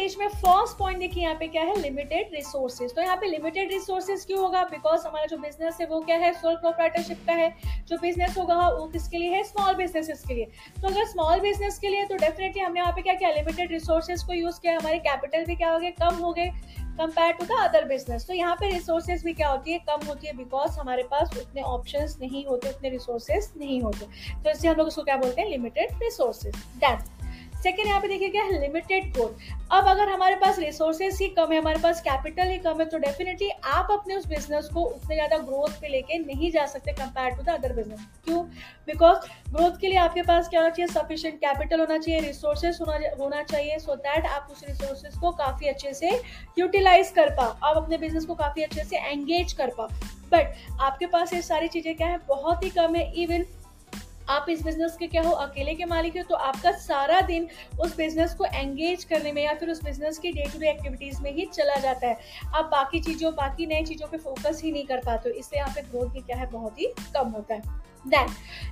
पेज 0.00 0.14
में 0.18 0.28
फ़र्स्ट 0.28 0.76
पॉइंट 0.78 0.98
देखिए 0.98 1.22
यहाँ 1.22 1.34
पे 1.36 1.46
क्या 1.46 1.62
है? 1.62 1.74
लिमिटेड 1.80 2.30
रिसोर्सेज 2.34 2.94
तो 2.94 3.02
यहाँ 3.02 3.16
पे 3.16 3.26
लिमिटेड 3.26 3.72
रिसोर्सेज 3.72 4.24
क्यों 4.26 4.38
होगा? 4.40 4.62
बिकॉज़ 4.64 5.06
हमारा 5.06 5.26
जो 5.26 5.36
बिज़नेस 5.38 5.76
है 5.80 5.86
वो 5.86 6.00
क्या 6.00 6.16
है? 6.16 6.32
सोल 6.32 6.54
प्रोप्राइटरशिप 6.56 7.24
का 7.26 7.32
है। 7.32 7.48
जो 7.88 7.96
बिज़नेस 7.98 8.38
होगा, 8.38 8.56
वो 8.68 8.86
किसके 8.86 9.18
लिए 9.18 9.34
है? 9.34 9.42
स्मॉल 9.44 9.74
बिजनेसेस 9.74 10.24
के 10.28 10.34
लिए. 10.34 10.44
तो 10.82 10.88
अगर 10.88 11.06
स्मॉल 11.06 11.40
बिज़नेस 11.40 11.78
के 11.78 11.88
लिए 11.88 12.04
तो 12.04 12.16
डेफिनेटली 12.16 12.62
हमने 12.62 12.80
यहाँ 12.80 12.92
पे 12.92 13.02
क्या 13.02 13.14
किया? 13.14 13.30
लिमिटेड 13.30 13.72
रिसोर्सेज 13.72 14.22
को 14.22 14.32
यूज़ 14.32 14.60
किया। 14.60 14.78
हमारे 14.78 14.98
कैपिटल 15.00 15.44
भी 15.44 15.56
क्या 15.56 15.72
हो 15.72 15.78
गए? 15.78 15.90
कम 16.00 16.16
हो 16.16 16.32
गए 16.32 16.50
compare 16.98 17.32
to 17.32 17.44
the 17.46 17.60
other 17.60 17.84
business 17.84 18.26
तो 18.26 18.34
यहाँ 18.34 18.56
पे 18.56 18.70
रिसोर्सेज 18.70 19.24
भी 19.24 19.32
क्या 19.34 19.48
होती 19.48 19.72
है? 19.72 19.78
कम 19.88 20.06
होती 20.06 20.26
है 20.26 20.36
बिकॉज़ 20.36 20.78
हमारे 20.80 21.02
पास 21.10 21.38
उतने 21.38 21.62
ऑप्शन 21.62 22.08
नहीं 22.20 22.44
होते, 22.46 22.68
उतने 22.68 22.90
रिसोर्सेज 22.90 23.52
नहीं 23.58 23.80
होते. 23.82 24.06
तो 24.42 24.50
इसलिए 24.50 24.72
हम 24.72 24.78
लोग 24.78 24.86
उसको 24.86 25.02
क्या 25.02 25.16
बोलते 25.16 25.40
हैं? 25.40 25.48
लिमिटेड 25.48 26.02
रिसोर्सेज 26.02 26.56
डैट 26.78 27.19
सेकेंड 27.62 27.86
यहाँ 27.86 28.00
पे 28.00 28.08
देखिए 28.08 28.28
क्या 28.28 28.42
है 28.42 28.60
लिमिटेड 28.60 29.12
ग्रोथ 29.12 29.48
अब 29.72 29.88
अगर 29.88 30.08
हमारे 30.08 30.34
पास 30.36 30.58
रिसोर्सेज 30.58 31.18
ही 31.20 31.26
कम 31.28 31.52
है, 31.52 31.58
हमारे 31.58 31.78
पास 31.80 32.00
कैपिटल 32.00 32.48
ही 32.48 32.58
कम 32.58 32.80
है 32.80 32.86
तो 32.86 32.98
डेफिनेटली 32.98 33.48
आप 33.50 33.88
अपने 33.90 34.14
उस 34.16 34.26
बिज़नेस 34.28 34.68
को 34.74 34.82
उतने 34.82 35.14
ज़्यादा 35.14 35.38
ग्रोथ 35.40 35.80
पे 35.80 35.88
लेके 35.88 36.18
नहीं 36.18 36.50
जा 36.52 36.64
सकते 36.66 36.92
compare 36.92 37.34
to 37.34 37.42
the 37.42 37.48
other 37.50 37.72
business 37.72 38.06
क्यों? 38.24 38.42
बिकॉज़ 38.86 39.28
ग्रोथ 39.50 39.78
के 39.80 39.88
लिए 39.88 39.98
आपके 39.98 40.22
पास 40.22 40.48
क्या 40.48 40.60
होना 40.60 40.70
चाहिए? 40.70 40.92
सफिशियंट 40.92 41.38
कैपिटल 41.40 41.80
होना 41.80 41.98
चाहिए 41.98 42.20
रिसोर्सेज 42.20 42.78
होना 43.20 43.42
चाहिए 43.44 43.78
सो 43.78 43.94
दैट 43.96 44.26
आप 44.28 44.48
उस 44.52 44.64
रिसोर्सेज 44.68 45.14
को 45.20 45.30
काफ़ी 45.34 45.68
अच्छे 45.68 45.94
से 45.94 46.10
यूटिलाइज 46.58 47.10
कर 47.10 47.34
पाओ, 47.36 47.56
आप 47.62 47.76
अपने 47.76 47.98
बिज़नेस 47.98 48.24
को 48.24 48.34
काफ़ी 48.36 48.62
अच्छे 48.62 48.84
से 48.84 48.96
एंगेज 48.98 49.52
कर 49.52 49.70
पाओ. 49.78 49.88
बट 50.32 50.80
आपके 50.80 51.06
पास 51.08 51.32
ये 51.34 51.42
सारी 51.42 51.68
चीज़ें 51.68 51.94
क्या 51.96 52.08
है? 52.08 52.18
बहुत 52.28 52.64
ही 52.64 52.70
कम 52.70 52.94
है 52.94 53.10
इवन 53.22 53.44
आप 54.30 54.46
इस 54.50 54.62
बिज़नेस 54.64 54.96
के 54.96 55.06
क्या 55.06 55.22
हो, 55.22 55.30
अकेले 55.32 55.74
के 55.74 55.84
मालिक 55.86 56.16
हो 56.16 56.22
तो 56.22 56.34
आपका 56.36 56.70
सारा 56.78 57.20
दिन 57.22 57.48
उस 57.80 57.96
बिज़नेस 57.96 58.34
को 58.34 58.44
एंगेज 58.46 59.04
करने 59.04 59.32
में 59.32 59.42
या 59.42 59.54
फिर 59.54 59.70
उस 59.70 59.82
बिज़नेस 59.84 60.18
की 60.18 60.32
डे 60.32 60.44
टू 60.52 60.58
डे 60.58 60.70
एक्टिविटीज़ 60.70 61.20
में 61.22 61.32
ही 61.32 61.46
चला 61.54 61.76
जाता 61.78 62.06
है। 62.06 62.18
आप 62.54 62.64
बाकी 62.66 63.00
चीज़ों, 63.00 63.32
बाकी 63.34 63.66
नई 63.66 63.84
चीज़ों 63.84 64.08
पर 64.08 64.18
फोकस 64.18 64.60
ही 64.64 64.72
नहीं 64.72 64.84
कर 64.86 65.00
पाते 65.06 65.30
इससे 65.30 65.56
यहाँ 65.56 65.72
पे 65.74 65.82
ग्रोथ 65.82 66.10
भी 66.10 66.20
क्या 66.20 66.36
है, 66.36 66.50
बहुत 66.50 66.80
ही 66.80 66.92
कम 67.14 67.28
होता 67.30 67.54
है। 67.54 67.88
देन 68.04 68.28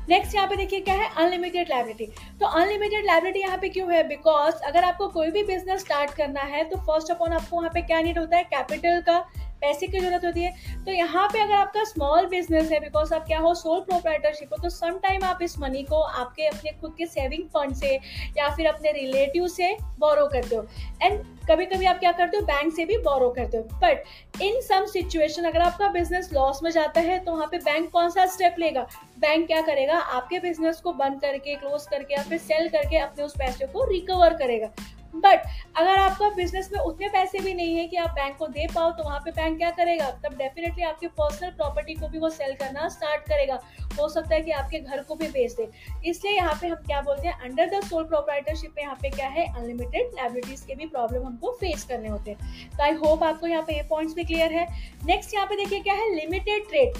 नेक्स्ट 0.08 0.34
यहाँ 0.34 0.46
पे 0.48 0.56
देखिए 0.56 0.80
क्या 0.80 0.94
है 0.94 1.08
अनलिमिटेड 1.16 1.68
लाइब्रेटी 1.70 2.06
तो 2.40 2.46
अनलिमिटेड 2.48 3.06
लाइब्रेटी 3.06 3.40
यहाँ 3.40 3.58
पे 3.58 3.68
क्यों 3.68 3.92
है? 3.92 4.06
बिकॉज़ 4.08 4.62
अगर 4.66 4.84
आपको 4.84 5.08
कोई 5.08 5.30
भी 5.30 5.42
बिज़नेस 5.44 5.80
स्टार्ट 5.80 6.14
करना 6.16 6.40
है 6.52 6.64
तो 6.64 6.76
फ़र्स्ट 6.78 7.10
ऑफ़ 7.10 7.18
ऑल 7.18 7.32
आपको 7.32 7.56
वहाँ 7.56 7.70
पे 7.74 7.82
क्या 7.82 8.00
नीड 8.00 8.18
होता 8.18 8.36
है? 8.36 8.44
कैपिटल 8.46 9.00
का 9.00 9.18
पैसे 9.60 9.86
की 9.86 9.98
ज़रूरत 9.98 10.24
होती 10.24 10.42
है। 10.42 10.84
तो 10.84 10.92
यहाँ 10.92 11.26
पे 11.28 11.40
अगर 11.40 11.54
आपका 11.54 11.84
स्मॉल 11.84 12.26
बिज़नेस 12.28 12.70
है 12.72 12.80
बिकॉज़ 12.80 13.14
आप 13.14 13.26
क्या 13.26 13.38
हो 13.38 13.54
सोल 13.56 13.80
प्रोप्राइटरशिप 13.80 14.52
हो 14.52 14.62
तो 14.62 14.70
सम 14.70 14.98
टाइम 15.02 15.24
आप 15.24 15.42
इस 15.42 15.58
मनी 15.58 15.82
को 15.82 16.00
आपके, 16.00 16.46
अपने 16.46 16.70
खुद 16.80 16.94
के 16.98 17.06
सेविंग 17.06 17.48
फंड 17.48 17.74
से 17.76 17.94
या 18.38 18.54
फिर 18.56 18.66
अपने 18.66 18.92
रिलेटिव 18.92 19.46
से 19.48 19.72
बोरो 19.98 20.26
करते 20.28 20.56
हो 20.56 20.66
एंड 21.02 21.22
कभी 21.50 21.64
कभी 21.66 21.86
आप 21.86 21.98
क्या 21.98 22.12
करते 22.12 22.36
हो 22.36 22.42
बैंक 22.46 22.72
से 22.74 22.84
भी 22.84 22.96
बोरो 23.00 23.28
करते 23.30 23.56
हो 23.56 23.78
बट 23.82 24.42
इन 24.42 24.60
सम 24.62 24.86
सिचुएशन 24.86 25.44
अगर 25.44 25.60
आपका 25.60 25.88
बिज़नेस 25.90 26.30
लॉस 26.32 26.62
में 26.62 26.70
जाता 26.70 27.00
है 27.00 27.18
तो 27.24 27.32
वहाँ 27.32 27.46
पे 27.50 27.58
बैंक 27.60 27.90
कौन 27.90 28.10
सा 28.10 28.26
स्टेप 28.26 28.54
लेगा? 28.58 28.86
बैंक 29.18 29.46
क्या 29.46 29.60
करेगा? 29.62 29.98
आपके 29.98 30.38
बिज़नेस 30.38 30.80
को 30.80 30.92
बंद 30.94 31.20
करके 31.20 31.54
क्लोज 31.56 31.86
करके 31.86 32.14
या 32.14 32.22
फिर 32.22 32.38
सेल 32.40 32.68
करके 32.68 32.98
अपने 32.98 33.24
उस 33.24 33.34
पैसे 33.38 33.66
को 33.66 33.84
रिकवर 33.90 34.34
करेगा। 34.36 34.70
बट 35.14 35.42
अगर 35.76 35.96
आपका 35.96 36.28
बिज़नेस 36.30 36.68
में 36.72 36.78
उतने 36.80 37.08
पैसे 37.08 37.38
भी 37.38 37.52
नहीं 37.54 37.76
है 37.76 37.86
कि 37.88 37.96
आप 37.96 38.10
बैंक 38.10 38.36
को 38.36 38.46
दे 38.48 38.66
पाओ 38.74 38.90
तो 38.92 39.04
वहाँ 39.04 39.20
पे 39.20 39.30
बैंक 39.32 39.56
क्या 39.58 39.70
करेगा? 39.72 40.10
तब 40.24 40.36
डेफिनेटली 40.38 40.84
आपकी 40.84 41.06
पर्सनल 41.08 41.50
प्रॉपर्टी 41.52 41.94
को 41.94 42.08
भी 42.08 42.18
वो 42.18 42.30
सेल 42.30 42.54
करना 42.54 42.88
स्टार्ट 42.88 43.22
करेगा। 43.24 43.60
हो 43.98 44.08
सकता 44.08 44.34
है 44.34 44.40
कि 44.40 44.50
आपके 44.52 44.78
घर 44.80 45.02
को 45.02 45.14
भी 45.14 45.28
बेच 45.28 45.52
दे। 45.52 45.68
इसलिए 46.06 46.34
यहाँ 46.34 46.54
पे 46.60 46.68
हम 46.68 46.82
क्या 46.86 47.00
बोलते 47.02 47.28
हैं 47.28 47.38
अंडर 47.40 47.70
द 47.70 47.82
सोल 47.84 48.04
प्रोपराइटरशिप 48.04 48.74
में 48.76 48.82
यहाँ 48.82 48.96
पे 49.02 49.10
क्या 49.10 49.28
है 49.28 49.46
अनलिमिटेड 49.48 50.14
लाइबिलिटीज 50.16 50.60
के 50.60 50.74
भी 50.74 50.86
प्रॉब्लम 50.88 51.26
हमको 51.26 51.52
फेस 51.60 51.84
करने 51.84 52.08
होते 52.08 52.30
हैं। 52.30 52.70
तो 52.70 52.82
आई 52.82 52.92
होप 52.96 53.22
आपको 53.24 53.46
यहाँ 53.46 53.62
पे 53.62 53.76
ये 53.76 53.82
पॉइंट्स 53.90 54.14
भी 54.14 54.24
क्लियर 54.24 54.52
है। 54.52 54.66
नेक्स्ट 55.06 55.34
यहाँ 55.34 55.46
पे 55.46 55.56
देखिए 55.56 55.80
क्या 55.80 55.94
है 55.94 56.14
लिमिटेड 56.14 56.68
ट्रेड 56.68 56.98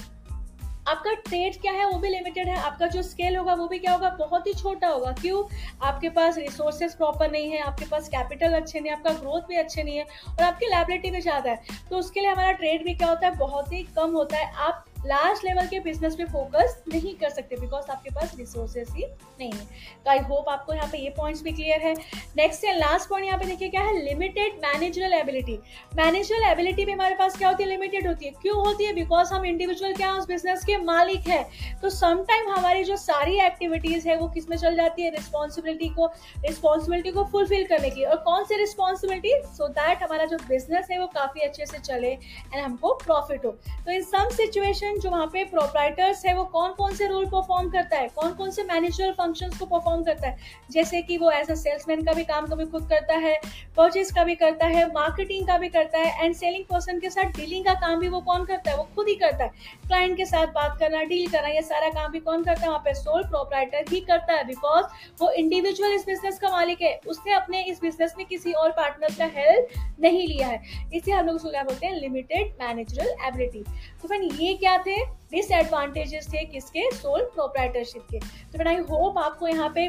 आपका 0.87 1.13
ट्रेड 1.15 1.61
क्या 1.61 1.73
है, 1.73 1.87
वो 1.87 1.99
भी 1.99 2.09
लिमिटेड 2.09 2.49
है। 2.49 2.57
आपका 2.59 2.87
जो 2.87 3.03
स्केल 3.03 3.37
होगा, 3.37 3.55
वो 3.55 3.67
भी 3.69 3.79
क्या 3.79 3.93
होगा? 3.93 4.09
बहुत 4.19 4.47
ही 4.47 4.53
छोटा 4.55 4.89
होगा। 4.89 5.13
क्यों? 5.13 5.43
आपके 5.83 6.09
पास 6.09 6.39
रिसोर्सेज 6.39 6.95
प्रॉपर 6.95 7.31
नहीं 7.31 7.51
है, 7.51 7.59
आपके 7.61 7.85
पास 7.85 8.09
कैपिटल 8.09 8.55
अच्छे 8.55 8.81
नहीं 8.81 8.91
है, 8.91 8.97
आपका 8.97 9.13
ग्रोथ 9.13 9.49
भी 9.49 9.57
अच्छे 9.57 9.83
नहीं 9.83 9.97
है 9.97 10.05
और 10.29 10.43
आपकी 10.43 10.67
लाइबिलिटी 10.67 11.11
भी 11.11 11.21
ज़्यादा 11.21 11.51
है। 11.51 11.61
तो 11.91 11.97
उसके 11.97 12.21
लिए 12.21 12.31
हमारा 12.31 12.53
ट्रेड 12.53 12.85
भी 12.85 12.95
क्या 12.95 13.09
होता 13.09 13.27
है? 13.27 13.37
बहुत 13.37 13.73
ही 13.73 13.83
कम 13.97 14.13
होता 14.13 14.37
है। 14.37 14.53
आप 14.59 14.85
लास्ट 15.07 15.45
लेवल 15.45 15.67
के 15.67 15.79
बिज़नेस 15.81 16.15
पे 16.15 16.25
फोकस 16.25 16.83
नहीं 16.89 17.15
कर 17.15 17.31
सकते 17.31 17.57
बिकॉज़ 17.57 17.91
आपके 17.91 18.11
पास 18.11 18.35
रिसोर्सेस 18.39 18.89
ही 18.91 19.05
नहीं 19.39 19.51
है। 19.53 19.65
तो 20.05 20.11
आई 20.11 20.19
होप 20.19 20.49
आपको 20.49 20.75
यहाँ 20.75 20.89
पे 20.93 20.99
ये 20.99 21.11
पॉइंट्स 21.11 21.43
भी 21.43 21.53
क्लियर 21.53 21.81
है। 21.81 21.95
नेक्स्ट 22.37 22.65
एंड 22.65 22.79
लास्ट 22.79 23.09
पॉइंट 23.09 23.27
यहाँ 23.27 23.39
पे 23.39 23.45
देखिए 23.45 23.69
क्या 23.69 23.81
है? 23.81 24.05
Limited 24.05 24.59
managerial 24.65 25.13
ability 25.13 25.59
managerial 25.97 26.43
ability 26.43 26.85
भी 26.85 26.93
हमारे 26.93 27.15
पास 27.15 27.37
क्या 27.39 27.49
होती 27.49 27.63
है? 27.63 27.69
लिमिटेड 27.69 28.07
होती 28.07 28.27
है। 28.27 28.31
क्यों 28.43 28.57
होती 28.57 28.85
है? 28.85 28.93
बिकॉज़ 28.93 29.33
हम 29.35 29.45
इंडिविजुअल 29.45 29.95
क्या 29.95 30.07
है? 30.07 30.19
उस 30.19 30.27
बिज़नेस 30.27 30.65
के 30.65 30.77
मालिक 30.77 31.29
है। 31.29 31.43
तो 31.83 31.91
समटाइम 31.91 32.51
हमारी 32.51 32.85
जो 32.85 32.97
सारी 32.97 33.39
एक्टिविटीज़ 33.41 34.09
है, 34.09 34.17
वो 34.17 34.29
किसमें 34.29 34.57
चल 34.57 34.77
जाती 34.77 35.03
है? 35.03 35.11
रिस्पॉन्सिबिलिटी 35.11 35.89
को 35.89 36.07
रिस्पॉन्सिबिलिटी 36.47 37.11
को 37.11 37.25
फुलफिल 37.25 37.67
करने 37.67 37.91
की 37.91 38.05
और 38.05 38.17
कौन 38.17 38.45
सी 38.45 38.57
रिस्पॉन्सिबिलिटी 38.57 39.33
सो 39.57 39.69
दैट 39.69 40.03
हमारा 40.03 40.25
जो 40.25 40.37
बिज़नेस 40.49 40.89
है, 40.91 40.99
वो 40.99 41.07
काफ़ी 41.07 41.41
अच्छे 41.41 41.67
से 41.67 41.79
चले 41.79 42.09
एंड 42.09 42.61
हमको 42.61 42.95
प्रॉफिट 42.95 43.45
हो। 43.45 43.51
तो 43.51 43.91
इन 43.91 44.03
सम 44.03 44.29
सिचुएशन 44.29 44.88
फ़ंक्शन 44.89 45.01
जो 45.01 45.11
वहाँ 45.11 45.27
पे 45.27 45.45
प्रोपराइटर्स 45.45 46.25
है, 46.27 46.35
वो 46.35 46.45
कौन 46.45 46.73
कौन 46.73 46.95
से 46.95 47.07
रोल 47.09 47.25
परफॉर्म 47.27 47.69
करता 47.71 47.97
है? 47.97 48.09
कौन 48.09 48.33
कौन 48.33 48.51
से 48.51 48.63
मैनेजरल 48.63 49.13
फ़ंक्शंस 49.13 49.59
को 49.59 49.67
परफॉर्म 49.67 50.03
करता 50.03 50.29
है? 50.29 50.37
जैसे 50.71 51.03
कि 51.03 51.17
वो 51.19 51.31
एज 51.31 51.51
अ 51.51 51.55
सेल्समैन 51.55 52.05
का 52.05 52.13
भी 52.13 52.25
काम 52.25 52.47
कभी 52.47 52.65
खुद 52.67 52.89
करता 52.91 53.15
है 53.17 53.35
परचेज 53.77 54.13
का 54.13 54.25
भी 54.25 54.35
करता 54.35 54.67
है 54.67 54.87
मार्केटिंग 54.93 55.47
का 55.47 55.59
भी 55.59 55.69
करता 55.69 55.99
है 55.99 56.25
एंड 56.25 56.35
सेलिंग 56.35 56.65
पर्सन 56.65 57.01
के 57.01 57.11
साथ 57.11 57.37
डीलिंग 57.37 57.65
का 57.65 57.75
काम 57.77 57.99
भी 58.01 58.09
वो 58.09 58.21
कौन 58.21 58.45
करता 58.45 58.71
है? 58.71 58.77
वो 58.77 58.89
खुद 58.97 59.09
ही 59.09 59.15
करता 59.15 59.45
है। 59.45 59.51
क्लाइंट 59.87 60.17
के 60.17 60.25
साथ 60.25 60.47
बात 60.55 60.77
करना 60.81 61.03
डील 61.05 61.29
करना, 61.31 61.49
ये 61.49 61.63
सारा 61.63 61.89
काम 61.91 62.13
भी 62.13 62.21
कौन 62.21 62.45
करता 62.45 62.63
है? 62.63 62.69
वहाँ 62.69 62.83
पे 62.85 62.95
सोल 62.95 63.23
प्रोपराइटर 63.25 63.85
ही 63.91 64.01
करता 64.01 64.35
है 64.35 64.47
बिकॉज़ 64.47 64.85
वो 65.21 65.31
इंडिविजुअल 65.33 65.93
इस 65.93 66.07
बिज़नेस 66.07 66.39
का 66.39 66.49
मालिक 66.49 66.83
है। 66.83 66.99
उसने 67.07 67.35
अपने 67.35 67.63
इस 67.63 67.81
बिज़नेस 67.83 68.15
में 68.19 68.27
किसी 68.27 68.53
और 68.53 68.71
पार्टनर 68.73 69.15
का 69.19 69.31
हेल्प 69.37 69.69
नहीं 70.01 70.27
लिया 70.29 70.49
है। 70.49 70.63
इसे 70.95 71.13
हम 71.13 71.27
लोग 71.27 71.37
उसको 71.37 71.49
बोलते 71.51 71.87
हैं 71.87 71.95
लिमिटेड 71.95 72.53
मैनेजरल 72.61 73.15
एबिलिटी 73.27 73.65
तो 74.03 74.09
फ्रेंड 74.09 74.41
ये 74.41 74.55
क्या 74.55 74.77
थे 74.87 74.97
डिसएडवांटेजेस 75.33 76.29
थे 76.33 76.45
किसके? 76.45 76.91
सोल 76.91 77.25
प्रोपराइटरशिप 77.35 78.07
के। 78.11 78.19
तो 78.19 78.59
बट 78.59 78.67
आई 78.67 78.77
होप 78.91 79.19
आपको 79.19 79.49
यहाँ 79.49 79.73
पे 79.75 79.87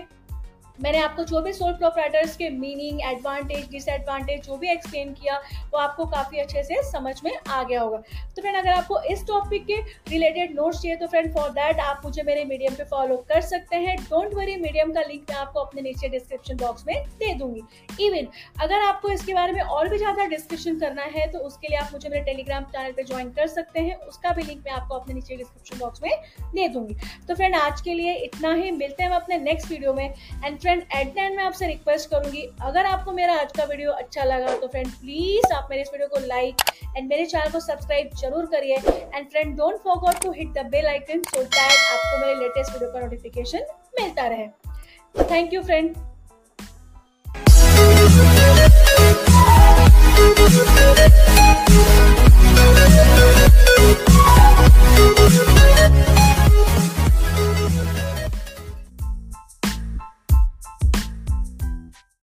मैंने 0.80 1.00
आपको 1.00 1.24
जो 1.24 1.42
भी 1.42 1.54
सोल 1.54 1.74
प्रोपराइटर्स 1.74 2.36
के 2.38 2.50
मीनिंग 2.52 3.02
एडवांटेज 3.06 3.70
डिसएडवांटेज 3.72 4.42
जो 4.44 4.58
भी 4.58 4.70
एक्सप्लेन 4.72 5.14
किया, 5.14 5.36
वो 5.72 5.80
आपको 5.80 6.06
काफ़ी 6.08 6.40
अच्छे 6.40 6.64
से 6.64 6.82
समझ 6.92 7.16
में 7.24 7.32
आ 7.38 7.62
गया 7.64 7.82
होगा। 7.82 7.98
तो 8.36 8.42
फ्रेंड 8.42 8.58
अगर 8.58 8.70
आपको 8.70 9.02
इस 9.12 9.26
टॉपिक 9.28 9.66
के 9.66 9.76
रिलेटेड 10.10 10.56
नोट्स 10.56 10.82
चाहिए 10.82 10.98
तो 10.98 11.08
फ्रेंड 11.08 11.34
फॉर 11.34 11.50
दैट 11.52 11.80
आप 11.82 12.02
मुझे 12.06 12.24
मेरे 12.24 12.46
मीडियम 12.46 12.76
पे 12.76 12.84
फॉलो 12.86 13.18
कर 13.30 13.42
सकते 13.44 13.76
हैं। 13.78 13.96
डोंट 14.00 14.34
वरी 14.36 14.56
मीडियम 14.58 14.92
का 14.94 15.02
लिंक 15.02 15.26
मैं 15.30 15.38
आपको 15.38 15.60
अपने 15.60 15.82
नीचे 15.82 16.10
डिस्क्रिप्शन 16.10 16.58
बॉक्स 16.58 16.86
में 16.88 16.96
दे 17.20 17.34
दूँगी। 17.36 17.62
इवन 18.00 18.28
अगर 18.62 18.84
आपको 18.84 19.12
इसके 19.12 19.34
बारे 19.34 19.54
में 19.54 19.62
और 19.62 19.90
भी 19.90 19.98
ज़्यादा 19.98 20.26
डिस्कशन 20.28 20.80
करना 20.80 21.04
है 21.16 21.28
तो 21.32 21.40
उसके 21.42 21.68
लिए 21.68 21.78
आप 21.78 21.90
मुझे 21.94 22.10
मेरे 22.10 22.24
टेलीग्राम 22.24 22.64
चैनल 22.66 22.92
पर 22.92 23.06
ज्वाइन 23.06 23.30
कर 23.32 23.48
सकते 23.50 23.80
हैं। 23.80 23.96
उसका 24.08 24.32
भी 24.34 24.44
लिंक 24.44 24.64
मैं 24.66 24.74
आपको 24.74 24.96
अपने 24.96 25.14
नीचे 25.14 25.36
डिस्क्रिप्शन 25.36 25.80
बॉक्स 25.80 26.04
में 26.04 26.12
दे 26.56 26.68
दूँगी। 26.70 26.96
तो 27.28 27.36
फ्रेंड 27.36 27.56
आज 27.56 27.82
के 27.82 27.94
लिए 27.94 28.14
इतना 28.24 28.54
ही। 28.54 28.72
मिलते 28.72 29.04
हैं 29.04 29.10
हम 29.10 29.16
अपने 29.16 29.38
नेक्स्ट 29.40 29.70
वीडियो 29.72 29.94
में। 29.94 30.14
एंड 30.46 30.60
फ्रेंड 30.70 30.82
एट 30.96 31.18
एंड 31.18 31.36
मैं 31.36 31.44
आपसे 31.44 31.68
रिक्वेस्ट 31.68 32.10
करूँगी, 32.10 32.42
अगर 32.62 32.86
आपको 32.86 33.12
मेरा 33.12 33.34
आज 33.34 33.52
का 33.58 33.64
वीडियो 33.66 33.92
अच्छा 33.92 34.24
लगा 34.24 34.54
तो 34.56 34.68
फ्रेंड 34.68 34.88
प्लीज़ 34.90 35.54
आप 35.54 35.68
मेरे 35.70 35.82
इस 35.82 35.90
वीडियो 35.94 36.08
को 36.10 36.20
लाइक 36.26 36.62
एंड 36.98 37.08
मेरे 37.10 37.26
चैनल 37.26 37.52
को 37.52 37.60
सब्सक्राइब 37.60 38.10
ज़रूर 38.18 38.46
करिए। 38.52 38.76
And 38.76 39.30
friend 39.30 39.56
don't 39.58 39.80
forget 39.84 40.22
to 40.24 40.32
hit 40.32 40.52
the 40.58 40.66
bell 40.72 40.88
icon 40.88 41.24
so 41.24 41.44
that 41.44 41.72
आपको 41.72 42.26
मेरे 42.26 42.36
लेटेस्ट 42.42 42.74
वीडियो 42.74 42.92
का 42.92 43.00
नोटिफिकेशन 43.00 43.66
मिलता 44.02 44.28
रहे। 44.28 44.48
Thank 45.32 45.54
you 45.54 45.64
friend 45.64 45.96